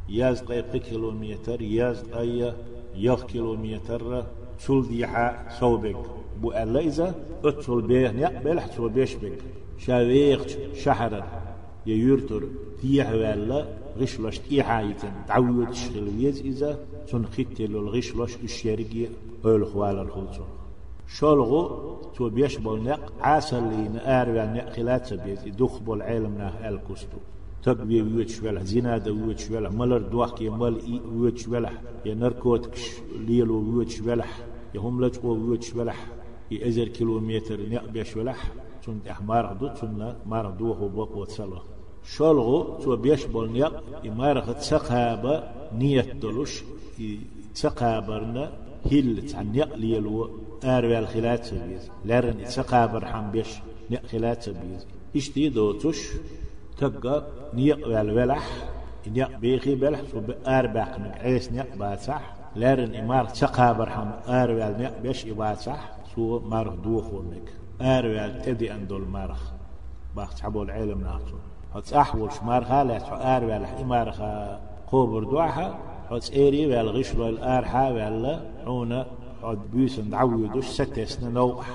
ياز 0.08 0.42
قيب 0.42 0.76
كيلومتر 0.76 1.62
ياز 1.62 1.98
أي 2.20 2.52
يخ 2.94 3.22
كيلومتر 3.26 4.24
سول 4.58 4.88
ديحا 4.88 5.26
صوبك 5.60 6.02
بو 6.40 6.52
أليزا 6.52 7.14
اتسول 7.44 7.82
بيه 7.82 8.10
نقبل 8.10 8.60
حتسول 8.60 8.90
بيش 8.90 9.14
بك 9.14 9.38
شاويق 9.78 10.42
شهر 10.74 11.24
يورتر 11.86 12.42
تيح 12.80 13.10
ولا 13.12 13.81
غش 13.98 14.20
لش 14.20 14.38
تيحا 14.38 14.80
يتن 14.80 15.12
تعود 15.28 15.72
شغل 15.72 16.08
ويز 16.18 16.40
إذا 16.40 16.78
سن 17.06 17.24
خيتلو 17.24 17.80
الغش 17.80 18.16
لش 18.16 18.36
الشيرجي 18.44 19.08
أول 19.44 19.66
خوال 19.66 19.98
الخلصون 19.98 20.50
شولغو 21.06 21.62
تو 22.14 22.28
بيش 22.28 22.60
نق 22.60 23.12
عاسل 23.20 23.62
لي 23.70 23.88
نقار 23.88 24.28
نق 24.54 24.68
خلات 24.74 25.06
سبيز 25.06 25.40
دخ 25.58 25.78
بول 25.78 26.02
علم 26.02 26.34
نه 26.38 26.68
الكستو 26.68 27.18
تقبي 27.62 28.02
ويت 28.02 28.28
شولا 28.28 28.62
زنا 28.64 29.02
ويت 29.26 29.38
شولا 29.38 29.70
ملر 29.70 29.98
دوخ 30.12 30.42
يا 30.42 30.50
مال 30.50 30.76
اي 30.86 31.00
ويت 31.20 31.38
شولا 31.38 31.70
يا 32.06 32.14
نركوتكش 32.14 32.82
ليلو 33.26 33.78
ويت 33.78 33.90
شولا 33.90 34.24
يا 34.74 34.80
هم 34.80 35.04
لج 35.04 35.16
أو 35.24 35.50
ويت 35.50 35.62
شولا 35.62 35.94
يا 36.50 36.68
ازر 36.68 36.88
كيلومتر 36.88 37.58
نقبي 37.70 38.04
شولا 38.04 38.34
تون 38.82 39.00
احمار 39.10 39.52
دو 39.60 39.68
تون 39.68 40.14
مار 40.26 40.50
دو 40.50 40.72
هو 40.72 40.88
بوك 40.88 41.28
شولغو 42.04 42.78
تو 42.82 42.96
بيش 42.96 43.24
بول 43.24 43.52
نيق 43.52 43.82
يمارغ 44.04 44.52
تسقابا 44.52 45.52
نية 45.74 46.00
دلوش 46.00 46.62
تسقابرنا 47.54 48.52
هيل 48.90 49.32
عن 49.34 49.54
يقلي 49.54 49.98
ألو 49.98 50.30
آروي 50.64 50.98
الخلات 50.98 51.44
سبيز 51.44 51.90
لارن 52.04 52.44
تسقابر 52.44 53.04
حم 53.06 53.30
بيش 53.30 53.48
نيق 53.90 54.06
خلات 54.06 54.42
سبيز 54.42 54.86
إشتي 55.16 55.48
دوتوش 55.48 56.08
تقى 56.78 57.26
نيق 57.54 57.88
والولح 57.88 58.48
نيق 59.06 59.38
بيخي 59.38 59.74
بلح 59.74 60.00
سو 60.12 60.20
أربع 60.46 60.96
نك 60.96 61.14
عيس 61.20 61.52
نيق 61.52 61.76
باتسح 61.76 62.34
لارن 62.56 62.94
إمار 62.94 63.24
تقابر 63.24 63.90
حم 63.90 64.10
أروال 64.28 64.78
نيق 64.78 64.98
بيش 65.02 65.26
إباتسح 65.26 65.96
سو 66.14 66.38
مارخ 66.38 66.74
دوخ 66.74 67.12
ونك 67.12 67.52
أروال 67.80 68.42
تدي 68.42 68.74
أندول 68.74 69.04
مارخ 69.08 69.52
باخت 70.16 70.40
حبول 70.40 70.70
العلم 70.70 71.00
ناقصو. 71.00 71.36
هتس 71.74 71.92
أحولش 71.92 72.42
مارخا 72.42 72.84
لا 72.84 72.98
تحو 72.98 73.14
أروال 73.16 73.64
إمارخ 73.64 74.22
قوبر 74.90 75.24
دوحا 75.24 75.78
هتس 76.10 76.30
إيري 76.32 76.66
والغشلو 76.66 77.28
الأرحا 77.28 77.90
ولا 77.90 78.40
عونا 78.66 79.06
عد 79.42 79.58
بيسن 79.72 80.10
دعويدوش 80.10 80.66
ستسنا 80.66 81.28
نوح. 81.28 81.66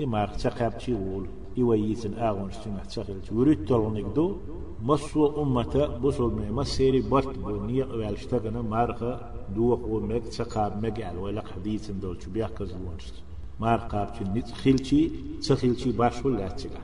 إمارخ 0.00 0.36
تقاب 0.36 0.78
تيول 0.78 1.26
إيويتن 1.58 2.14
آغون 2.14 2.50
سمع 2.50 2.82
تسخل 2.88 3.20
وريد 3.32 3.64
تلغنك 3.64 4.04
دو 4.16 4.36
مصو 4.82 5.42
أمة 5.42 5.74
بصل 6.02 6.34
مي 6.34 6.50
مسيري 6.50 7.00
برت 7.00 7.38
بنية 7.38 7.84
والشتغنا 7.84 8.62
مارخة 8.62 9.20
دوخ 9.54 9.80
ومك 9.92 10.24
تقاب 10.28 10.86
مقال 10.86 11.18
ولا 11.18 11.42
حديث 11.46 11.90
دول 11.90 12.18
تبيع 12.18 12.48
كزوانست 12.48 13.14
مارقاب 13.60 14.08
تنيت 14.12 14.50
خيلتي 14.50 15.10
تخيلتي 15.42 15.92
باشو 15.92 16.28
لاتيلا 16.28 16.80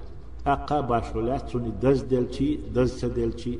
أقا 0.47 0.81
باشو 0.81 1.21
لاتوني 1.21 1.71
دز 1.83 2.03
دلتي 2.03 2.57
دز 2.75 3.01
تدلتي 3.01 3.59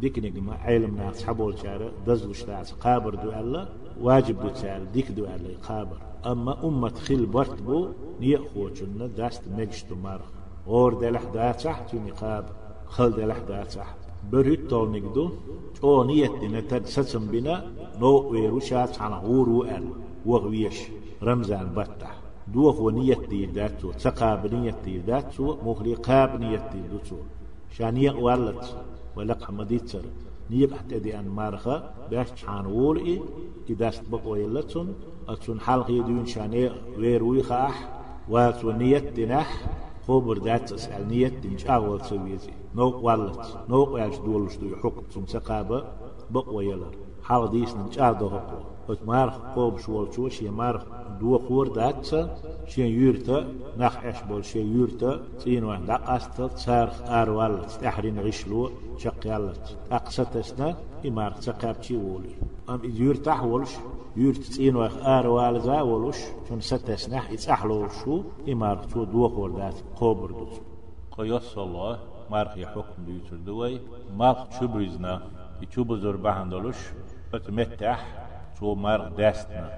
ديك 0.00 0.18
نجمة 0.18 0.54
علم 0.54 0.96
ناس 0.96 1.24
حبول 1.24 1.58
شارع 1.58 1.90
دز 2.06 2.26
وشتاعس 2.26 2.72
قابر 2.72 3.14
دو 3.14 3.30
الله 3.30 3.68
واجب 4.00 4.40
دو 4.42 4.48
تعال 4.48 4.92
ديك 4.92 5.10
دو 5.10 5.24
الله 5.24 5.56
قابر 5.68 5.96
أما 6.26 6.64
أمة 6.64 6.88
خيل 6.88 7.26
برت 7.26 7.62
بو 7.62 7.88
نية 8.20 8.38
خوچنا 8.38 9.06
داست 9.06 9.42
مجشتو 9.48 9.94
مارخ 9.94 10.28
اور 10.66 10.94
دلح 10.94 11.24
داتح 11.24 11.80
تو 11.80 11.98
نقاب 11.98 12.44
خل 12.86 13.10
دلح 13.10 13.38
داتح 13.38 13.96
بريت 14.32 14.70
طول 14.70 14.90
نقدو 14.90 15.30
أو 15.84 16.04
نيت 16.04 16.34
دينا 16.40 16.60
تد 16.60 16.86
ستم 16.86 17.26
بنا 17.26 17.72
نو 18.00 18.30
ويروشات 18.30 19.00
عن 19.02 19.12
غورو 19.12 19.62
ال 19.62 19.84
وغويش 20.26 20.78
رمزان 21.22 21.66
بطح 21.76 22.29
دوخ 22.54 22.80
ونيت 22.80 23.28
دي 23.28 23.46
داتو 23.46 23.92
تقاب 23.92 24.54
نيت 24.54 24.74
دي 24.84 24.98
داتو 24.98 25.56
مخلي 25.64 25.94
قاب 25.94 26.40
نيت 26.40 26.62
دي 26.72 26.80
داتو 26.92 27.16
شان 27.70 27.96
يقوالت 27.96 28.76
ولق 29.16 29.44
حمديتر. 29.44 30.04
نيب 30.50 30.74
حتى 30.74 30.98
دي 30.98 31.18
أن 31.18 31.28
مارخة 31.28 31.90
باش 32.10 32.30
تحان 32.30 32.66
وولئي 32.66 33.22
إداست 33.70 34.08
بقو 34.08 34.34
يلتون 34.36 34.94
أتون 35.28 35.60
حلقي 35.60 35.98
دون 36.00 36.26
شاني 36.26 36.70
ويروي 36.98 37.42
خاح 37.42 37.76
واتو 38.28 38.70
نيت 38.70 39.12
دينح 39.12 39.48
خبر 40.08 40.38
ذات 40.38 40.72
أسألنية 40.72 41.28
دمش 41.28 41.66
أول 41.66 42.00
سويزي. 42.04 42.50
نوق 42.74 42.96
والت 43.04 43.58
نوق 43.68 43.98
يعش 43.98 44.16
دولش 44.18 44.56
دو 44.56 44.76
حكم 44.76 45.02
سم 45.10 45.26
سقابة 45.26 45.84
بقوى 46.30 46.66
يلر 46.66 46.94
حال 47.22 47.50
ديس 47.50 47.74
نمش 47.76 47.98
أعدو 47.98 48.26
هقو 48.26 48.58
مارخ 49.06 49.34
قوب 49.54 49.78
شوال 49.78 50.06
شو 50.14 50.28
شي 50.28 50.50
مارخ 50.50 50.82
دو 51.20 51.38
خور 51.38 51.72
ذات 51.74 52.06
شي 52.66 52.82
يورتا 52.82 53.46
نخ 53.78 53.96
إش 54.04 54.22
بول 54.22 54.44
شي 54.44 54.60
يورتا 54.60 55.20
سين 55.38 55.64
وين 55.64 55.86
دقست 55.86 56.42
صارخ 56.56 57.02
آر 57.02 57.30
والت 57.30 57.70
تحرين 57.70 58.20
غشلو 58.20 58.70
شق 58.98 59.26
يالت 59.26 59.76
أقصتسنا 59.92 60.76
إمارخ 61.06 61.40
سقابتي 61.40 61.96
وولي 61.96 62.34
أم 62.70 62.80
يورتا 62.84 63.34
حولش 63.34 63.72
يورت 64.16 64.42
تين 64.42 64.76
وخ 64.76 64.94
آر 65.06 65.26
والزا 65.26 65.80
ولوش 65.80 66.18
شون 66.48 66.60
ستة 66.60 66.96
سنح 66.96 67.30
يتسحلو 67.30 67.88
شو 67.88 68.22
إمار 68.48 68.76
تو 68.90 69.04
دو 69.04 69.28
خوردات 69.28 69.74
قبر 70.00 70.30
دوس 70.30 70.54
قياس 71.16 71.58
الله 71.58 71.98
مارخ 72.30 72.52
حكم 72.52 73.04
ديوتر 73.06 73.36
دوي 73.36 73.80
مارخ 74.18 74.48
تشبرزنا 74.48 75.22
يتشوب 75.62 75.96
زربان 75.96 76.48
دولوش 76.48 76.80
فتمتح 77.32 78.19
شو 78.60 78.74
مارخ 78.74 79.08
داستنا 79.08 79.70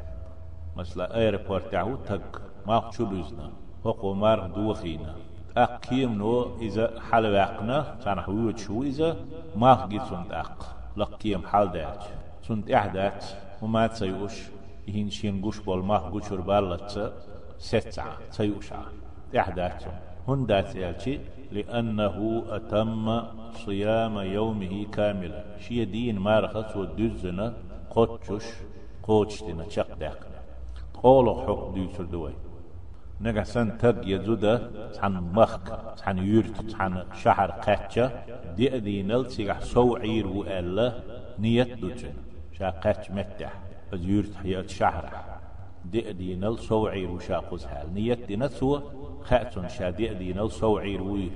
مثلا 0.77 1.17
ايربورت 1.17 1.73
تعو 1.73 1.97
تك 1.97 2.41
مارخ 2.67 2.91
تشبرزنا 2.91 3.51
هقو 3.87 4.15
مارخ 4.15 4.47
دوخينا 4.47 5.15
أقيم 5.57 6.13
نو 6.19 6.57
إذا 6.61 7.01
حل 7.11 7.27
واقنا 7.27 7.97
سنح 8.05 8.29
ويوت 8.29 8.59
شو 8.59 8.83
إذا 8.83 9.17
مارخ 9.57 9.87
جيت 9.87 10.03
سنت 10.03 10.33
أق. 10.33 10.77
لقيم 10.97 11.47
حال 11.47 11.73
دات 11.73 12.05
سنت 12.43 12.71
إحدات 12.71 13.25
وما 13.63 13.87
تسيوش 13.87 14.37
يهين 14.89 15.11
شين 15.11 15.43
قوش 15.43 15.59
بالما 15.61 15.99
قوشر 15.99 16.41
بالتس 16.41 16.99
ستعة 17.59 18.19
تسيوشا 18.31 18.81
إحداث 19.39 19.87
هن 20.29 20.47
دات 20.47 20.75
يالشي 20.75 21.21
لأنه 21.53 22.45
أتم 22.49 23.23
صيام 23.65 24.19
يومه 24.19 24.87
كاملا 24.93 25.45
شي 25.59 25.85
دين 25.85 26.19
مارخص 26.19 26.77
ودزنا 26.77 27.55
قوتشوش 27.91 28.45
قوتشتنا 29.03 29.69
شق 29.69 29.95
داقنا 29.95 30.41
قولو 31.03 31.35
حق 31.35 31.75
ديوتر 31.75 32.05
دوي 32.05 32.35
نجا 33.21 33.43
سن 33.43 33.79
تق 33.79 34.01
يزودا 34.05 34.71
عن 34.99 35.33
مخك 35.33 35.69
عن 36.07 36.19
يورت 36.19 36.75
عن 36.81 37.05
شهر 37.15 37.51
قاتشا 37.51 38.07
دي 38.57 38.79
دي 38.79 39.03
نلتسيح 39.03 39.61
سو 39.61 39.97
عير 39.97 40.27
وألا 40.27 41.03
نيت 41.39 41.79
دوتن 41.81 42.15
شا 42.53 42.71
قاتش 42.71 43.11
متح 43.11 43.53
از 43.93 44.05
يورت 44.05 44.35
حيات 44.35 44.69
شهر 44.71 45.05
دي 45.85 46.13
دي 46.13 46.35
نل 46.37 46.59
سو 46.59 46.87
عير 46.87 47.11
وشا 47.11 47.39
قزحال 47.39 47.95
نيت 47.95 48.27
دي 48.29 48.37
نتسوى 48.37 48.83
خاتون 49.23 49.69
شا 49.69 49.91
دي 49.91 50.15
دي 50.15 50.33
نل 50.33 50.51
سو 50.51 50.79
عير 50.79 51.03
وير 51.03 51.33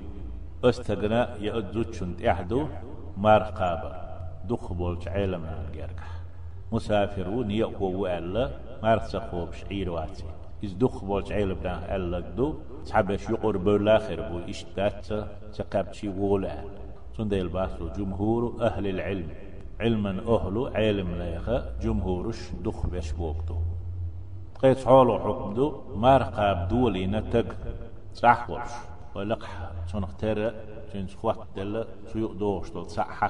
استغنى 0.63 1.21
يأدوتشن 1.45 2.17
تحدو 2.17 2.67
مار 3.17 3.43
قابر 3.43 3.93
دخ 4.49 4.73
بولش 4.73 5.07
عالم 5.07 5.45
نالجركح 5.45 6.16
مسافر 6.16 6.16
ونيا 6.71 7.65
هو 7.65 8.01
وألا 8.01 8.51
مارسا 8.83 9.19
خوب 9.19 9.53
شعير 9.53 9.89
واتي. 9.89 10.23
إز 10.63 10.73
دخ 10.73 11.03
بولش 11.03 11.31
عالم 11.31 11.57
نال 11.63 12.35
دو 12.35 12.55
تحبش 12.85 13.29
يقر 13.29 13.57
بولاخر 13.57 14.29
بو 14.29 14.39
إشتات 14.49 15.07
تقبشي 15.53 16.09
وولا 16.09 16.63
تنديل 17.17 17.47
باسو 17.47 17.89
جمهور 17.89 18.57
أهل 18.61 18.87
العلم. 18.87 19.29
علما 19.79 20.09
أهل 20.27 20.71
علم 20.75 21.15
ليخا 21.15 21.77
جمهورش 21.81 22.39
دخ 22.63 22.85
بش 22.85 23.11
بوقتو 23.11 23.55
قيت 24.61 24.85
حولو 24.85 25.19
حكم 25.19 25.53
دو 25.53 25.81
مار 25.95 26.23
قاب 26.23 26.67
دولي 26.67 27.07
نتق. 27.07 27.55
صح 28.13 28.49
ورش 28.49 28.71
ولقح 29.15 29.71
تنختار 29.93 30.53
تنس 30.93 31.15
خوات 31.15 31.37
دل 31.55 31.85
سيوق 32.13 32.31
دوش 32.31 32.69
دل 32.69 32.89
صح 32.89 33.23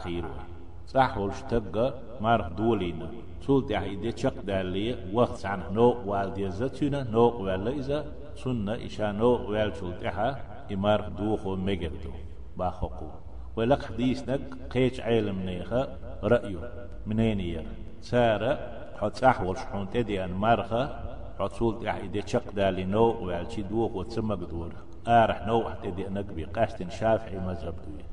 صح 0.87 1.17
تبقى 1.49 1.93
مار 2.21 2.41
دولينا 2.57 3.09
دي 3.47 4.11
تشق 4.11 4.41
دالي 4.41 4.95
وقت 5.13 5.45
عن 5.45 5.61
نو 5.73 5.95
والدي 6.05 6.49
زتنا 6.49 7.03
نو 7.03 7.27
ولا 7.43 7.71
إذا 7.71 8.05
سنة 8.35 8.73
إشا 8.85 9.11
نو 9.11 9.31
وال 9.51 9.73
سول 9.75 9.99
تحا 9.99 10.29
إمار 10.73 11.09
دوخو 11.09 11.55
مجردو 11.55 12.11
باخوكو 12.57 13.09
ولق 13.55 13.81
حديث 13.85 14.29
نك 14.29 14.41
قيش 14.71 14.99
علم 15.01 15.39
نيخا 15.39 15.97
رأيو 16.23 16.59
منين 17.07 17.39
ير 17.39 17.67
سارة 18.01 18.51
حد 18.99 19.15
صح 19.15 19.41
ورشحون 19.41 19.89
تدي 19.89 20.23
أن 20.23 20.33
مارخا 20.33 20.83
حد 21.39 22.11
دي 22.11 22.21
تشق 22.21 22.51
دالي 22.51 22.85
نو 22.85 23.05
وال 23.25 23.51
شي 23.51 23.61
دوخ 23.61 23.91
وتسمى 23.95 24.35
قدور 24.35 24.71
آرح 25.07 25.47
نو 25.47 25.69
تدي 25.83 26.03
نقبي 26.03 26.43
قاستن 26.43 26.89
شافعي 26.89 27.39
مذهب 27.39 27.75
دوي 27.85 28.03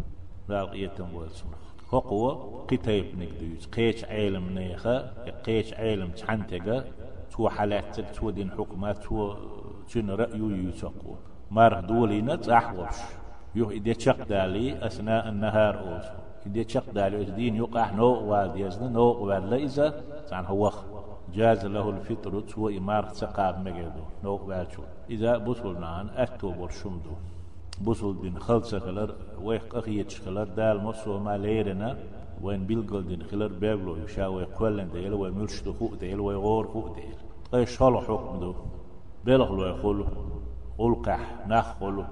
لا 0.49 0.65
قيتم 0.65 1.15
والسنة 1.15 1.64
هقوة 1.95 2.65
قتيب 2.71 3.07
نقديوز 3.19 3.67
قيش 3.67 4.05
علم 4.05 4.45
نيخا 4.59 4.97
قيش 5.47 5.75
علم 5.75 6.11
تحنتقا 6.11 6.85
تو 7.31 7.49
حالات 7.49 8.01
تو 8.01 8.31
دين 8.31 8.51
حكمات 8.51 8.99
تو 9.05 9.35
تشن 9.87 10.11
رأيو 10.11 10.51
يسقو 10.51 11.15
مار 11.51 11.81
دولينا 11.81 12.37
تحوش 12.37 12.97
يو 13.55 13.71
إدي 13.71 13.95
تشق 13.95 14.21
دالي 14.29 14.87
أثناء 14.87 15.29
النهار 15.29 15.75
أوس 15.79 16.07
إدي 16.47 16.65
تشق 16.65 16.87
دالي 16.93 17.25
دين 17.25 17.57
يقع 17.57 17.91
نو 17.91 18.11
واد 18.31 18.57
يزن 18.57 18.93
نو 18.93 19.07
واد 19.27 19.45
ليزا 19.53 19.89
تان 20.29 20.45
هو 20.45 20.73
جاز 21.35 21.67
له 21.67 21.91
الفطر 21.91 22.41
تو 22.41 22.69
إمار 22.69 23.05
تقاب 23.05 23.55
مجدو 23.67 24.05
نو 24.25 24.35
واد 24.49 24.71
شو 24.73 24.83
إذا 25.11 25.33
بطلنا 25.39 26.23
أكتوبر 26.23 26.69
شمدو. 26.69 27.15
دين 28.23 28.39
خلصة 28.39 28.79
خلر 28.79 29.15
ويق 29.43 29.77
أخيتش 29.77 30.21
خلر 30.21 30.45
دال 30.45 30.85
مصو 30.85 31.19
ما 31.19 31.39
ليرنا 31.39 31.99
وين 32.43 32.67
بيلقل 32.67 33.07
دين 33.07 33.23
خلر 33.23 33.47
بيبلو 33.47 33.97
يشا 33.97 34.27
ويقولن 34.27 34.91
ديل 34.91 35.15
ويملش 35.15 35.59
فوق 35.59 35.95
ديل 35.95 36.21
ويغور 36.21 36.67
فوق 36.67 36.95
ديل. 36.95 37.17
أي 37.55 37.67
شالو 37.67 38.01
حكم 38.01 38.41
دو؟ 38.41 38.55
بلغلو 39.25 39.67
يقولو 39.67 40.07
ألقح 40.81 41.47
نخلو 41.49 42.05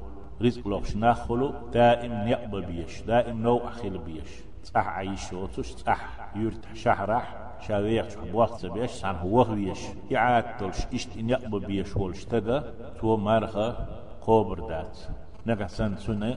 رزق 0.42 0.68
لوش 0.68 0.96
نخلو 0.96 1.52
دائم 1.72 2.12
نقبل 2.12 2.62
بيش 2.62 3.02
دائم 3.02 3.42
نوع 3.42 3.70
خيل 3.70 3.98
بيش. 3.98 4.30
صح 4.64 4.88
عيش 4.88 5.32
وتش 5.32 5.66
صح 5.66 6.36
يرتح 6.36 6.74
شهرح 6.74 7.54
شاويح 7.60 8.06
بوقت 8.32 8.66
بيش 8.66 9.04
عن 9.04 9.16
هو 9.16 9.44
بيش. 9.44 9.80
يعاد 10.10 10.56
تلش 10.56 10.86
إشت 10.94 11.16
إن 11.16 11.30
يقبل 11.30 11.60
بيش 11.60 11.96
ولش 11.96 12.24
تدا 12.24 12.74
تو 13.00 13.16
مارخة 13.16 13.86
قوبر 14.20 14.60
دات. 14.68 14.98
سن 15.46 15.96
سنة 15.96 16.36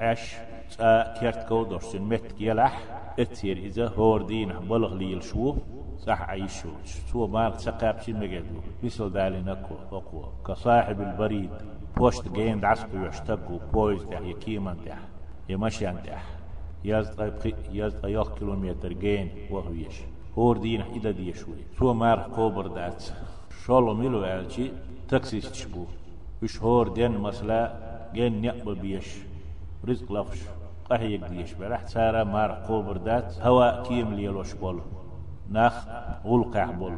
عش 0.00 0.34
كيرت 1.20 1.48
كو 1.48 1.64
درسن 1.64 2.02
مت 2.02 2.32
كيلح 2.32 2.82
اتير 3.18 3.90
هور 3.96 4.22
دين 4.22 4.52
بلغ 4.70 4.94
لي 4.94 5.14
الشو 5.14 5.54
صح 5.98 6.22
عيشو 6.30 6.68
سو 7.12 7.26
مارك 7.26 7.58
سقاب 7.58 8.00
شي 8.00 8.12
مجدو 8.12 8.60
مثل 8.82 9.10
دالي 9.10 9.42
نكو 9.42 9.74
أقوى 9.92 10.28
كصاحب 10.46 11.00
البريد 11.00 11.50
بوشت 11.96 12.28
جين 12.32 12.60
دعسكو 12.60 12.96
يشتقو 13.06 13.58
بويز 13.72 14.02
تح 14.04 14.20
يكيمان 14.20 14.76
تح 14.86 14.98
يمشيان 15.48 16.02
تح 16.02 16.24
يزد 16.84 17.54
يزد 17.72 18.04
يخ 18.04 18.38
كيلومتر 18.38 18.92
جين 18.92 19.28
وهويش 19.50 19.96
هور 20.38 20.56
دين 20.58 20.82
إذا 20.82 21.10
دي 21.10 21.32
شوي 21.32 21.62
سو 21.78 21.92
مارك 21.92 22.26
كوبر 22.30 22.66
دات 22.66 23.04
شولو 23.64 23.94
ميلو 23.94 24.24
ألشي 24.24 24.70
تكسيس 25.08 25.52
تشبو 25.52 25.84
وش 26.42 26.62
هور 26.62 26.88
دين 26.88 27.18
مسلا 27.18 27.91
جين 28.14 28.44
يقبل 28.44 28.74
بيش 28.74 29.06
رزق 29.88 30.12
لفش 30.12 30.40
قهيك 30.90 31.24
ديش 31.24 31.52
برح 31.52 31.86
سارة 31.86 32.24
مار 32.24 32.50
قوبر 32.50 32.96
دات 32.96 33.40
هوا 33.40 33.82
كيم 33.82 34.14
ليلوش 34.14 34.52
بول. 34.54 34.80
ناخ 35.50 35.86
غلقع 36.24 36.70
بول. 36.70 36.96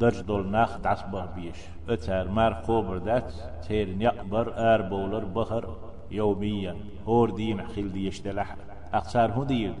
درج 0.00 0.20
دول 0.20 0.50
ناخ 0.50 0.80
تعصبه 0.80 1.26
بيش. 1.26 1.56
اتار 1.88 2.28
مار 2.28 2.52
قوبر 2.52 2.98
دات 2.98 3.32
تير 3.62 4.02
يقبر 4.02 4.52
آر 4.56 4.82
بولر 4.82 5.24
بخر 5.24 5.76
يوميا. 6.10 6.76
هور 7.06 7.30
دين 7.30 7.66
خيل 7.66 7.92
ديش 7.92 8.20
دلح. 8.20 8.56
أقصار 8.94 9.32
هو 9.32 9.44
دير 9.44 9.74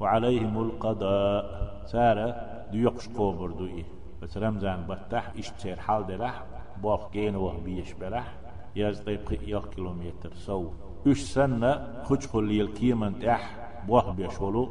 وعليهم 0.00 0.58
القضاء. 0.58 1.44
سارة 1.86 2.36
ديوقش 2.72 3.08
قوبر 3.08 3.50
دوئي 3.50 3.84
بس 4.22 4.38
رمزان 4.38 4.86
بتح 4.88 5.32
اشتير 5.38 5.80
حال 5.80 6.06
دلح. 6.06 6.44
باق 6.82 7.12
جين 7.12 7.36
وه 7.36 7.60
بيش 7.64 7.92
بلح 7.92 8.34
ياز 8.76 9.00
طيب 9.00 9.20
يا 9.46 9.58
كيلومتر. 9.58 10.34
سو. 10.34 10.70
يش 11.06 11.22
سنة 11.22 12.02
خش 12.04 12.26
خلي 12.26 12.60
الكيمن 12.60 13.18
تح 13.18 13.42
بوه 13.86 14.12
بيشولو. 14.12 14.68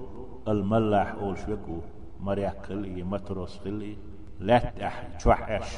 الملاح 0.48 1.14
أول 1.14 1.38
شوكو 1.38 1.78
مريح 2.20 2.54
خلي 2.64 3.04
متروس 3.04 3.60
خلي. 3.60 3.98
لا 4.40 4.60
تح 4.60 5.04
تشوحش 5.18 5.78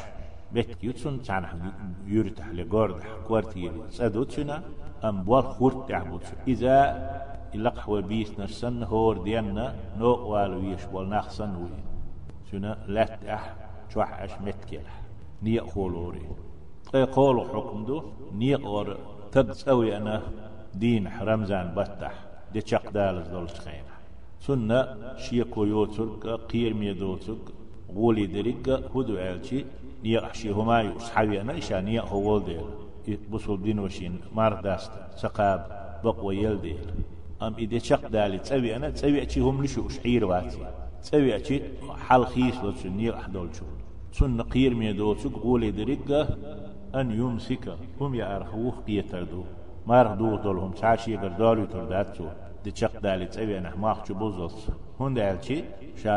بيت 0.54 0.84
يوتسون 0.84 1.22
تان 1.22 1.72
يورتح 2.06 2.48
لغورد 2.48 3.02
كوارتير. 3.28 3.72
سادوتشنا 3.90 4.64
أم 5.04 5.24
بوال 5.24 5.44
خورت 5.44 5.90
تحبوت 5.90 6.26
إذا 6.48 6.76
إلق 7.56 7.80
هو 7.80 8.02
بيس 8.02 8.40
نسن 8.40 8.84
هور 8.84 9.18
دينا 9.24 9.76
نو 9.98 10.08
والو 10.08 10.62
يش 10.72 10.86
بول 10.86 11.10
نخسن 11.10 11.56
وي 11.56 11.70
شنا 12.52 12.78
لا 12.88 13.06
تح 13.06 13.56
تشوحش 13.90 14.32
متكلح 14.42 15.02
نيا 15.44 15.62
خولوري. 15.62 16.22
قولوا 16.96 17.48
حكم 17.48 17.86
دو 17.86 18.04
نيقور 18.34 18.98
تدسوي 19.32 19.98
أنا 19.98 20.24
دين 20.76 21.10
رمزان 21.22 21.76
بتح 21.76 22.14
دي 22.54 22.62
شق 22.66 22.90
دالز 22.90 23.28
دول 23.28 23.50
خير 23.50 23.84
سنة 24.40 24.88
شيكو 25.18 25.64
يوترك 25.64 26.28
قير 26.28 26.74
ميدوترك 26.74 27.38
غولي 27.96 28.26
دريك 28.26 28.70
هدو 28.70 29.18
عالشي 29.18 29.66
نيق 30.04 30.34
شي 30.34 30.52
هما 30.52 30.82
يصحابي 30.82 31.42
أنا 31.42 31.58
إشا 31.58 31.82
نيق 31.82 32.06
هو 32.06 32.40
ديل. 32.40 32.66
بصول 33.32 33.62
دين 33.62 33.80
وشين 33.80 34.20
مار 34.36 34.62
داست 34.62 34.92
سقاب 35.16 35.62
بقوى 36.04 36.38
يل 36.38 36.62
ديل. 36.62 36.78
أم 37.42 37.54
إذا 37.58 37.78
شق 37.78 38.08
دالي 38.08 38.38
تسوي 38.38 38.76
أنا 38.76 38.90
تسوي 38.90 39.24
أشي 39.24 39.40
هم 39.40 39.64
لشو 39.64 39.88
أشعير 39.88 40.26
واتي. 40.26 40.58
تسوي 41.02 41.36
أشي 41.36 41.62
حال 41.98 42.28
خيس 42.28 42.56
لتشو 42.64 42.90
نيق 42.90 43.16
أحدول 43.16 43.50
شو. 43.56 43.66
سنة 44.12 44.44
قير 44.44 44.74
ميدوترك 44.76 45.38
غولي 45.38 45.72
دريك 45.72 46.28
أن 46.96 47.12
يمسك. 47.12 47.78
هم 48.02 48.16
يأرخوه 48.16 48.74
قيتردو 48.88 49.44
ما 49.88 50.04
رخدو 50.04 50.36
دولهم 50.36 50.72
تعشي 50.72 51.18
قردالو 51.18 51.66
ترداتو 51.66 52.28
دي 52.64 52.72
چق 52.72 53.00
دالي 53.04 53.26
تسوي 53.26 53.58
أنا 53.58 53.76
ماخ 53.76 53.98
چو 54.04 54.14
بوزلس 54.14 54.70
هون 55.00 55.14
دالشي 55.14 55.64
شا 56.02 56.16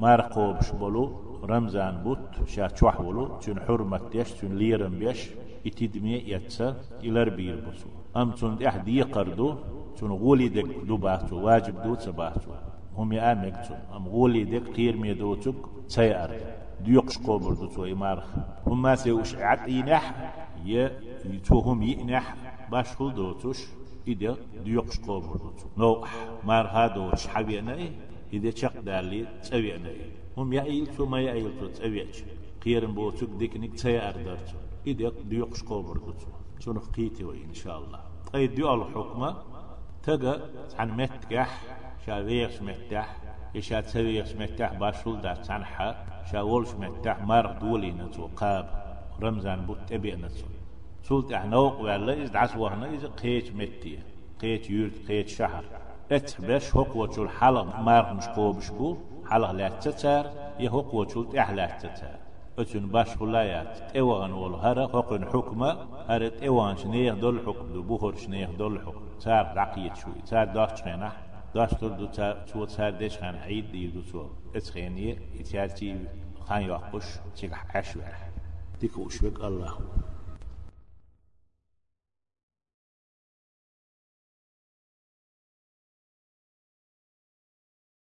مارقو 0.00 0.52
بشبولو 0.52 1.04
رمزان 1.42 1.94
بوت 2.04 2.18
شا 2.46 2.68
چوحولو 2.68 3.38
چون 3.42 3.58
حرمت 3.68 4.02
ديش 4.12 4.28
چون 4.38 4.52
ليرم 4.60 4.94
بيش 4.98 5.20
اتدمي 5.66 6.16
يتسا 6.32 6.76
إلر 7.04 7.28
بير 7.28 7.56
بسو. 7.56 7.88
أم 8.16 8.32
چون 8.32 8.56
دي 8.56 8.68
أحدي 8.68 9.02
قردو 9.02 9.54
چون 10.00 10.10
غولي 10.12 10.48
دك 10.48 10.68
دو 10.88 10.96
باتو 10.96 11.36
واجب 11.46 11.82
دو 11.82 11.94
تباتو 11.94 12.50
هم 12.96 13.12
يأمك 13.12 13.56
چون 13.68 13.78
أم 13.96 14.08
غولي 14.08 14.44
دك 14.44 14.66
قير 14.76 14.96
ميدو 14.96 15.36
چك 15.36 15.54
تسيار 15.88 16.30
ديوقش 16.80 17.18
قوبر 17.18 17.52
دو 17.52 17.66
تو 17.66 17.84
إمارخ. 17.84 18.26
هم 18.66 18.82
ما 18.82 18.94
سيوش 18.96 19.34
عد 19.34 19.68
ينح 19.68 20.04
ي 20.66 20.90
يتوهم 21.24 21.82
ينح 21.82 22.36
باش 22.70 22.86
خل 22.96 23.14
دوتوش 23.14 23.66
إذا 24.08 24.36
ديوقش 24.64 24.98
قوبر 24.98 25.36
دو 25.36 25.50
تو. 25.50 25.66
نو 25.76 26.04
مار 26.44 26.66
هادوش 26.66 27.26
حبي 27.26 27.58
أنا 27.58 27.74
إيه 27.74 27.92
إذا 28.32 28.50
شق 28.50 28.80
دالي 28.80 29.26
تسوي 29.42 29.76
أنا 29.76 29.88
إيه 29.88 30.10
هم 30.36 30.52
يأيل 30.52 30.86
تو 30.86 31.06
ما 31.06 31.20
يأيل 31.20 31.60
تو 31.60 31.66
تسوي 31.66 32.06
قيرن 32.64 32.94
بوتك 32.94 33.28
ديكنيك 33.28 33.74
تسيا 33.74 34.08
أردرت 34.08 34.54
إديك 34.88 35.14
ديوقش 35.30 35.62
قوبر 35.62 35.96
دوتو 35.96 36.26
شنو 36.58 36.80
قيتي 36.80 37.24
إن 37.24 37.54
شاء 37.54 37.78
الله. 37.78 38.00
أي 38.34 38.46
ديو 38.46 38.74
الحكمة 38.74 39.36
تجا 40.02 40.50
عن 40.78 40.96
متكح 42.00 42.06
شاويش 42.06 42.62
متح 42.62 43.16
إشا 43.56 43.80
تسويش 43.80 44.36
متح 44.36 44.72
باشول 44.72 45.20
دا 45.20 45.34
تنحى 45.34 45.94
شاولش 46.32 46.74
متح 46.74 47.22
مار 47.22 47.58
دولي 47.60 47.92
نتو 47.92 48.28
قاب 48.36 48.66
رمزان 49.22 49.66
بوت 49.66 49.92
أبي 49.92 50.16
نتو. 50.16 50.46
سولت 51.02 51.32
احنوق 51.32 51.80
ولا 51.80 52.22
إز 52.22 52.30
دعس 52.30 52.56
وهنا 52.56 52.94
إز 52.94 53.04
قيت 53.06 53.54
متي 53.54 53.98
قيت 54.40 54.70
يورت 54.70 55.08
قيت 55.08 55.28
شهر. 55.28 55.64
اتبش 56.12 56.76
هوك 56.76 56.96
وشول 56.96 57.30
حلق 57.30 57.80
مار 57.80 58.14
مش 58.14 58.28
قوبش 58.28 58.70
بو 58.70 58.96
حلق 59.30 59.50
لا 59.50 59.68
تتار 59.68 60.30
يهوك 60.58 60.94
وشول 60.94 61.36
احلا 61.36 61.66
تتار. 61.66 62.18
أتون 62.58 62.86
باش 62.86 63.16
خلايات 63.16 63.92
تيوان 63.92 64.32
ول 64.32 64.54
هرا 64.54 64.86
حقن 64.88 65.24
حكمة 65.24 65.70
هرا 66.08 66.28
تيوان 66.28 66.76
شنيه 66.76 67.12
دول 67.12 67.40
حكم 67.46 67.72
دو 67.72 67.82
بوهر 67.82 68.14
شنيه 68.16 68.46
دول 68.46 68.80
حكم. 68.80 69.04
تار 69.20 69.52
رقيت 69.56 69.96
شوي 69.96 70.20
تار 70.30 70.44
داش 70.44 70.82
خينه 70.82 71.12
داش 71.53 71.69
تر 71.69 71.87
دو 71.87 72.05
تار 72.05 72.33
تو 72.47 72.65
تار 72.65 72.91
ديش 72.91 73.17
خان 73.17 73.35
عيد 73.35 73.71
دي 73.71 73.87
دو 73.87 74.01
تو 74.01 74.27
اتخينيه 74.55 75.17
اتياتي 75.39 75.99
خان 76.39 76.61
يوقش 76.61 77.05
تيك 78.79 78.97